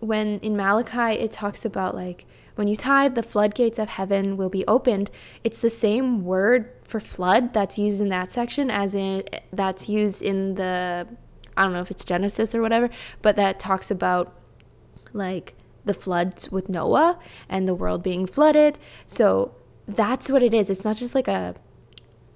when 0.00 0.38
in 0.40 0.56
Malachi 0.56 1.20
it 1.20 1.32
talks 1.32 1.64
about, 1.64 1.94
like, 1.94 2.24
when 2.54 2.68
you 2.68 2.76
tithe, 2.76 3.14
the 3.14 3.22
floodgates 3.22 3.78
of 3.78 3.90
heaven 3.90 4.38
will 4.38 4.48
be 4.48 4.64
opened. 4.66 5.10
It's 5.44 5.60
the 5.60 5.68
same 5.68 6.24
word 6.24 6.72
for 6.82 7.00
flood 7.00 7.52
that's 7.52 7.76
used 7.76 8.00
in 8.00 8.08
that 8.08 8.32
section 8.32 8.70
as 8.70 8.94
in 8.94 9.24
that's 9.52 9.90
used 9.90 10.22
in 10.22 10.54
the 10.54 11.06
I 11.56 11.64
don't 11.64 11.72
know 11.72 11.80
if 11.80 11.90
it's 11.90 12.04
Genesis 12.04 12.54
or 12.54 12.62
whatever, 12.62 12.90
but 13.22 13.36
that 13.36 13.58
talks 13.58 13.90
about 13.90 14.34
like 15.12 15.54
the 15.84 15.94
floods 15.94 16.50
with 16.50 16.68
Noah 16.68 17.18
and 17.48 17.66
the 17.66 17.74
world 17.74 18.02
being 18.02 18.26
flooded. 18.26 18.78
So 19.06 19.54
that's 19.86 20.30
what 20.30 20.42
it 20.42 20.52
is. 20.52 20.68
It's 20.68 20.84
not 20.84 20.96
just 20.96 21.14
like 21.14 21.28
a 21.28 21.54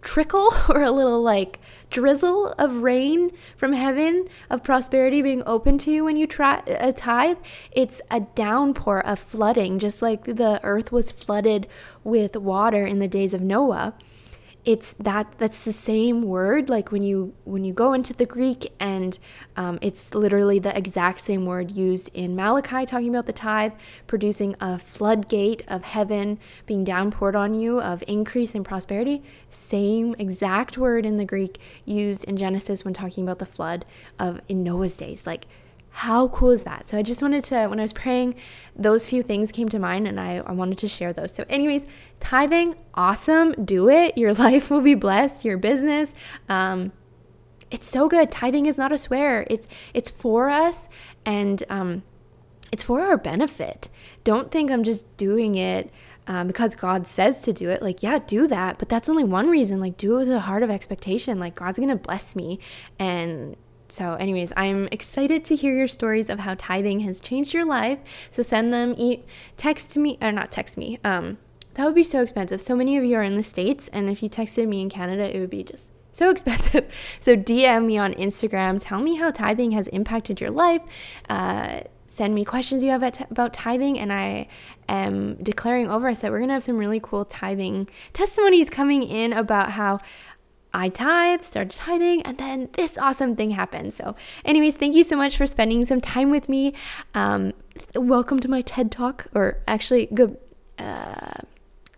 trickle 0.03 0.49
or 0.69 0.83
a 0.83 0.91
little 0.91 1.23
like 1.23 1.61
drizzle 1.91 2.55
of 2.59 2.77
rain 2.79 3.31
from 3.57 3.73
heaven 3.73 4.29
of 4.49 4.63
prosperity 4.63 5.23
being 5.23 5.43
open 5.47 5.79
to 5.79 5.91
you 5.91 6.05
when 6.05 6.17
you 6.17 6.27
try 6.27 6.63
a 6.67 6.93
tithe 6.93 7.37
it's 7.73 8.01
a 8.11 8.21
downpour 8.21 9.01
of 9.07 9.19
flooding 9.19 9.79
just 9.79 10.01
like 10.01 10.25
the 10.25 10.61
earth 10.63 10.93
was 10.93 11.13
flooded 11.13 11.67
with 12.05 12.37
water 12.37 12.87
in 12.87 12.99
the 12.99 13.09
days 13.09 13.35
of 13.35 13.41
noah 13.41 13.95
it's 14.65 14.95
that 14.99 15.33
that's 15.39 15.65
the 15.65 15.73
same 15.73 16.23
word 16.23 16.69
like 16.69 16.93
when 16.93 17.03
you 17.03 17.35
when 17.45 17.65
you 17.65 17.73
go 17.73 17.93
into 17.93 18.13
the 18.13 18.27
greek 18.27 18.73
and 18.79 19.19
um, 19.57 19.79
it's 19.81 20.15
literally 20.15 20.59
the 20.59 20.77
exact 20.77 21.21
same 21.21 21.47
word 21.47 21.71
used 21.71 22.11
in 22.13 22.37
malachi 22.37 22.85
talking 22.85 23.09
about 23.09 23.27
the 23.27 23.33
tithe 23.33 23.73
producing 24.07 24.55
a 24.61 24.79
floodgate 24.79 25.65
of 25.67 25.83
heaven 25.83 26.39
being 26.67 26.85
downpoured 26.85 27.35
on 27.35 27.55
you 27.55 27.81
of 27.81 28.03
increase 28.07 28.55
and 28.55 28.65
prosperity. 28.65 29.23
Same 29.51 30.15
exact 30.19 30.77
word 30.77 31.07
in 31.07 31.17
the 31.17 31.25
greek 31.25 31.59
used 31.85 32.25
in 32.25 32.37
genesis 32.37 32.85
when 32.85 32.95
talking 32.95 33.25
about 33.25 33.39
the 33.39 33.47
flood 33.47 33.85
of 34.19 34.41
in 34.49 34.63
noah's 34.63 34.97
days. 34.97 35.27
Like 35.27 35.47
how 35.91 36.29
cool 36.29 36.51
is 36.51 36.63
that? 36.63 36.89
So 36.89 36.97
I 36.97 37.03
just 37.03 37.21
wanted 37.21 37.45
to, 37.45 37.67
when 37.67 37.79
I 37.79 37.83
was 37.83 37.93
praying, 37.93 38.37
those 38.77 39.07
few 39.07 39.23
things 39.23 39.53
came 39.53 39.69
to 39.71 39.79
mind 39.79 40.07
and 40.07 40.21
I, 40.21 40.37
I 40.39 40.53
wanted 40.53 40.79
to 40.79 40.89
share 40.89 41.13
those. 41.13 41.35
So, 41.35 41.45
anyways, 41.49 41.87
tithing, 42.21 42.77
awesome. 42.95 43.53
Do 43.65 43.89
it. 43.89 44.17
Your 44.17 44.33
life 44.47 44.71
will 44.71 44.81
be 44.81 44.95
blessed, 44.95 45.45
your 45.45 45.59
business. 45.59 46.15
Um, 46.49 46.93
it's 47.71 47.89
so 47.89 48.09
good. 48.09 48.31
Tithing 48.31 48.67
is 48.67 48.79
not 48.79 48.93
a 48.93 48.99
swear. 48.99 49.47
It's 49.49 49.67
it's 49.95 50.11
for 50.11 50.51
us 50.51 50.89
and 51.25 51.63
um, 51.69 52.03
it's 52.73 52.83
for 52.83 53.03
our 53.03 53.17
benefit. 53.17 53.89
Don't 54.25 54.51
think 54.51 54.71
I'm 54.71 54.85
just 54.85 55.17
doing 55.17 55.55
it 55.55 55.93
um, 56.27 56.47
because 56.47 56.75
God 56.75 57.07
says 57.07 57.41
to 57.43 57.53
do 57.53 57.69
it. 57.69 57.83
Like, 57.83 58.03
yeah, 58.03 58.19
do 58.19 58.47
that. 58.47 58.79
But 58.79 58.89
that's 58.89 59.09
only 59.09 59.25
one 59.25 59.49
reason. 59.49 59.81
Like, 59.81 59.97
do 59.97 60.17
it 60.17 60.21
with 60.21 60.31
a 60.31 60.41
heart 60.41 60.63
of 60.63 60.71
expectation. 60.71 61.39
Like, 61.39 61.57
God's 61.57 61.79
to 61.79 61.97
bless 61.97 62.37
me. 62.37 62.59
And 62.99 63.57
so, 63.91 64.15
anyways, 64.15 64.53
I'm 64.57 64.89
excited 64.93 65.45
to 65.47 65.57
hear 65.57 65.75
your 65.75 65.89
stories 65.89 66.29
of 66.29 66.41
how 66.41 66.55
tithing 66.57 67.01
has 67.01 67.21
changed 67.21 67.53
your 67.53 67.65
life. 67.65 67.99
So 68.31 68.43
send 68.43 68.73
them, 68.73 68.95
e- 68.97 69.25
text 69.57 69.97
me, 69.97 70.17
or 70.23 70.31
not 70.31 70.51
text 70.53 70.77
me. 70.77 70.99
Um, 71.03 71.39
that 71.75 71.85
would 71.85 71.95
be 71.95 72.05
so 72.05 72.23
expensive. 72.23 72.61
So 72.61 72.77
many 72.77 72.97
of 72.97 73.05
you 73.05 73.17
are 73.17 73.23
in 73.23 73.37
the 73.37 73.43
States, 73.43 73.89
and 73.93 74.09
if 74.09 74.23
you 74.23 74.29
texted 74.29 74.69
me 74.69 74.81
in 74.81 74.91
Canada, 74.91 75.35
it 75.35 75.41
would 75.41 75.51
be 75.51 75.65
just 75.65 75.85
so 76.13 76.31
expensive. 76.35 76.93
So 77.21 77.37
DM 77.37 77.87
me 77.87 77.99
on 77.99 78.15
Instagram. 78.15 78.79
Tell 78.81 79.01
me 79.01 79.17
how 79.17 79.31
tithing 79.31 79.73
has 79.73 79.89
impacted 79.89 80.41
your 80.41 80.51
life. 80.51 80.83
Uh, 81.29 81.81
send 82.07 82.35
me 82.35 82.45
questions 82.45 82.83
you 82.83 82.91
have 82.91 83.13
t- 83.13 83.25
about 83.31 83.53
tithing, 83.53 83.99
and 83.99 84.13
I 84.13 84.49
am 84.89 85.37
declaring 85.37 85.89
over 85.89 86.09
us 86.09 86.21
that 86.21 86.31
we're 86.31 86.41
gonna 86.41 86.55
have 86.55 86.63
some 86.63 86.77
really 86.77 87.01
cool 87.01 87.25
tithing 87.25 87.89
testimonies 88.13 88.69
coming 88.69 89.03
in 89.03 89.33
about 89.33 89.73
how 89.73 90.01
I 90.73 90.89
tithe, 90.89 91.43
started 91.43 91.77
tithing, 91.77 92.23
and 92.23 92.39
then 92.39 92.69
this 92.75 92.97
awesome 92.99 93.37
thing 93.37 93.51
happened. 93.51 93.95
So, 93.95 94.15
anyways, 94.45 94.77
thank 94.77 94.95
you 94.95 95.05
so 95.05 95.17
much 95.17 95.37
for 95.37 95.47
spending 95.47 95.85
some 95.85 96.01
time 96.01 96.31
with 96.31 96.49
me. 96.49 96.75
Um, 97.15 97.53
welcome 97.95 98.41
to 98.41 98.49
my 98.49 98.61
TED 98.61 98.91
Talk, 98.93 99.27
or 99.35 99.59
actually, 99.67 100.07
good. 100.07 100.37
Uh, 100.79 101.43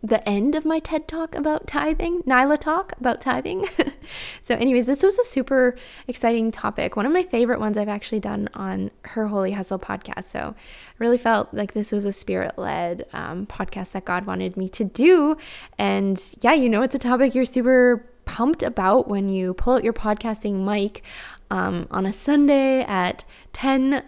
the 0.05 0.29
end 0.29 0.57
of 0.57 0.65
my 0.65 0.81
TED 0.81 1.07
talk 1.07 1.37
about 1.37 1.69
tithing, 1.69 2.23
Nyla 2.23 2.59
talk 2.59 2.93
about 2.99 3.21
tithing. 3.21 3.69
so, 4.43 4.57
anyways, 4.57 4.87
this 4.87 5.03
was 5.03 5.17
a 5.17 5.25
super 5.25 5.77
exciting 6.09 6.51
topic. 6.51 6.97
One 6.97 7.07
of 7.07 7.13
my 7.13 7.23
favorite 7.23 7.61
ones 7.61 7.79
I've 7.79 7.89
actually 7.89 8.19
done 8.19 8.49
on 8.53 8.91
her 9.03 9.29
Holy 9.29 9.53
Hustle 9.53 9.79
podcast. 9.79 10.25
So, 10.25 10.57
I 10.57 10.93
really 10.99 11.19
felt 11.19 11.55
like 11.55 11.73
this 11.73 11.93
was 11.93 12.05
a 12.05 12.11
spirit 12.11 12.59
led 12.59 13.07
um, 13.13 13.47
podcast 13.47 13.93
that 13.93 14.05
God 14.05 14.27
wanted 14.27 14.57
me 14.57 14.69
to 14.71 14.85
do. 14.85 15.37
And 15.79 16.21
yeah, 16.41 16.55
you 16.55 16.69
know, 16.69 16.83
it's 16.83 16.97
a 16.97 16.99
topic 16.99 17.37
you're 17.37 17.45
super 17.45 18.05
pumped 18.33 18.63
about 18.63 19.09
when 19.09 19.29
you 19.29 19.53
pull 19.53 19.75
out 19.75 19.85
your 19.85 19.93
podcasting 19.93 20.65
mic 20.65 21.03
um, 21.51 21.87
on 21.91 22.07
a 22.07 22.13
Sunday 22.15 22.81
at 22.81 23.27
10 23.53 24.03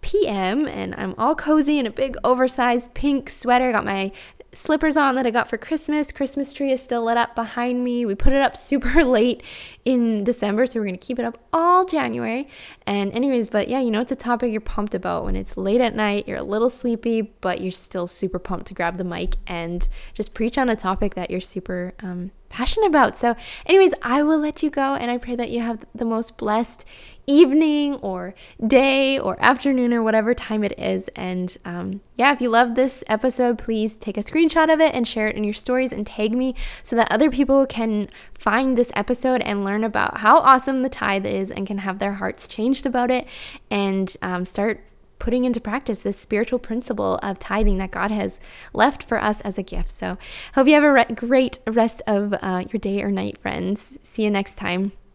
p.m. 0.00 0.66
and 0.66 0.94
I'm 0.96 1.14
all 1.18 1.34
cozy 1.34 1.78
in 1.78 1.84
a 1.84 1.90
big 1.90 2.16
oversized 2.24 2.94
pink 2.94 3.28
sweater. 3.28 3.68
I 3.68 3.72
got 3.72 3.84
my 3.84 4.10
slippers 4.54 4.96
on 4.96 5.16
that 5.16 5.26
I 5.26 5.30
got 5.30 5.50
for 5.50 5.58
Christmas. 5.58 6.12
Christmas 6.12 6.54
tree 6.54 6.72
is 6.72 6.82
still 6.82 7.04
lit 7.04 7.18
up 7.18 7.34
behind 7.34 7.84
me. 7.84 8.06
We 8.06 8.14
put 8.14 8.32
it 8.32 8.40
up 8.40 8.56
super 8.70 9.04
late 9.04 9.42
in 9.84 10.24
December, 10.24 10.64
so 10.64 10.80
we're 10.80 10.86
going 10.86 10.98
to 10.98 11.06
keep 11.06 11.18
it 11.18 11.26
up 11.26 11.36
all 11.52 11.84
January. 11.84 12.48
And, 12.86 13.12
anyways, 13.12 13.50
but 13.50 13.68
yeah, 13.68 13.80
you 13.80 13.90
know, 13.90 14.00
it's 14.00 14.12
a 14.12 14.16
topic 14.16 14.50
you're 14.50 14.62
pumped 14.62 14.94
about 14.94 15.26
when 15.26 15.36
it's 15.36 15.58
late 15.58 15.82
at 15.82 15.94
night, 15.94 16.26
you're 16.26 16.38
a 16.38 16.42
little 16.42 16.70
sleepy, 16.70 17.20
but 17.20 17.60
you're 17.60 17.70
still 17.70 18.06
super 18.06 18.38
pumped 18.38 18.68
to 18.68 18.74
grab 18.74 18.96
the 18.96 19.04
mic 19.04 19.36
and 19.46 19.86
just 20.14 20.32
preach 20.32 20.56
on 20.56 20.70
a 20.70 20.74
topic 20.74 21.16
that 21.16 21.30
you're 21.30 21.38
super 21.42 21.92
um, 22.02 22.30
passionate 22.50 22.88
about. 22.88 23.16
So, 23.16 23.34
anyways, 23.64 23.94
I 24.02 24.22
will 24.22 24.38
let 24.38 24.62
you 24.62 24.68
go 24.68 24.94
and 24.94 25.10
I 25.10 25.16
pray 25.16 25.36
that 25.36 25.50
you 25.50 25.60
have 25.60 25.86
the 25.94 26.04
most 26.04 26.36
blessed 26.36 26.84
evening 27.26 27.94
or 27.96 28.34
day 28.66 29.18
or 29.18 29.36
afternoon 29.40 29.92
or 29.92 30.02
whatever 30.02 30.34
time 30.34 30.64
it 30.64 30.78
is. 30.78 31.08
And 31.14 31.56
um, 31.64 32.00
yeah, 32.16 32.32
if 32.32 32.40
you 32.40 32.50
love 32.50 32.74
this 32.74 33.02
episode, 33.06 33.56
please 33.56 33.94
take 33.94 34.18
a 34.18 34.22
screenshot 34.22 34.72
of 34.72 34.80
it 34.80 34.94
and 34.94 35.06
share 35.06 35.28
it 35.28 35.36
in 35.36 35.44
your 35.44 35.54
stories 35.54 35.92
and 35.92 36.06
tag 36.06 36.32
me 36.32 36.54
so 36.82 36.96
that 36.96 37.10
other 37.10 37.30
people 37.30 37.66
can 37.66 38.08
find 38.34 38.76
this 38.76 38.90
episode 38.94 39.40
and 39.42 39.64
learn 39.64 39.84
about 39.84 40.18
how 40.18 40.38
awesome 40.38 40.82
the 40.82 40.88
tithe 40.88 41.26
is 41.26 41.50
and 41.50 41.66
can 41.66 41.78
have 41.78 42.00
their 42.00 42.14
hearts 42.14 42.48
changed 42.48 42.84
about 42.84 43.10
it 43.10 43.26
and 43.70 44.16
um, 44.22 44.44
start 44.44 44.82
putting 45.20 45.44
into 45.44 45.60
practice 45.60 46.00
this 46.00 46.18
spiritual 46.18 46.58
principle 46.58 47.20
of 47.22 47.38
tithing 47.38 47.78
that 47.78 47.92
God 47.92 48.10
has 48.10 48.40
left 48.72 49.04
for 49.04 49.22
us 49.22 49.40
as 49.42 49.56
a 49.56 49.62
gift. 49.62 49.90
So, 49.92 50.18
hope 50.56 50.66
you 50.66 50.74
have 50.74 50.82
a 50.82 50.92
re- 50.92 51.14
great 51.14 51.60
rest 51.68 52.02
of 52.08 52.34
uh, 52.42 52.64
your 52.72 52.80
day 52.80 53.00
or 53.02 53.12
night, 53.12 53.38
friends. 53.38 53.96
See 54.02 54.24
you 54.24 54.30
next 54.30 54.56
time. 54.56 54.90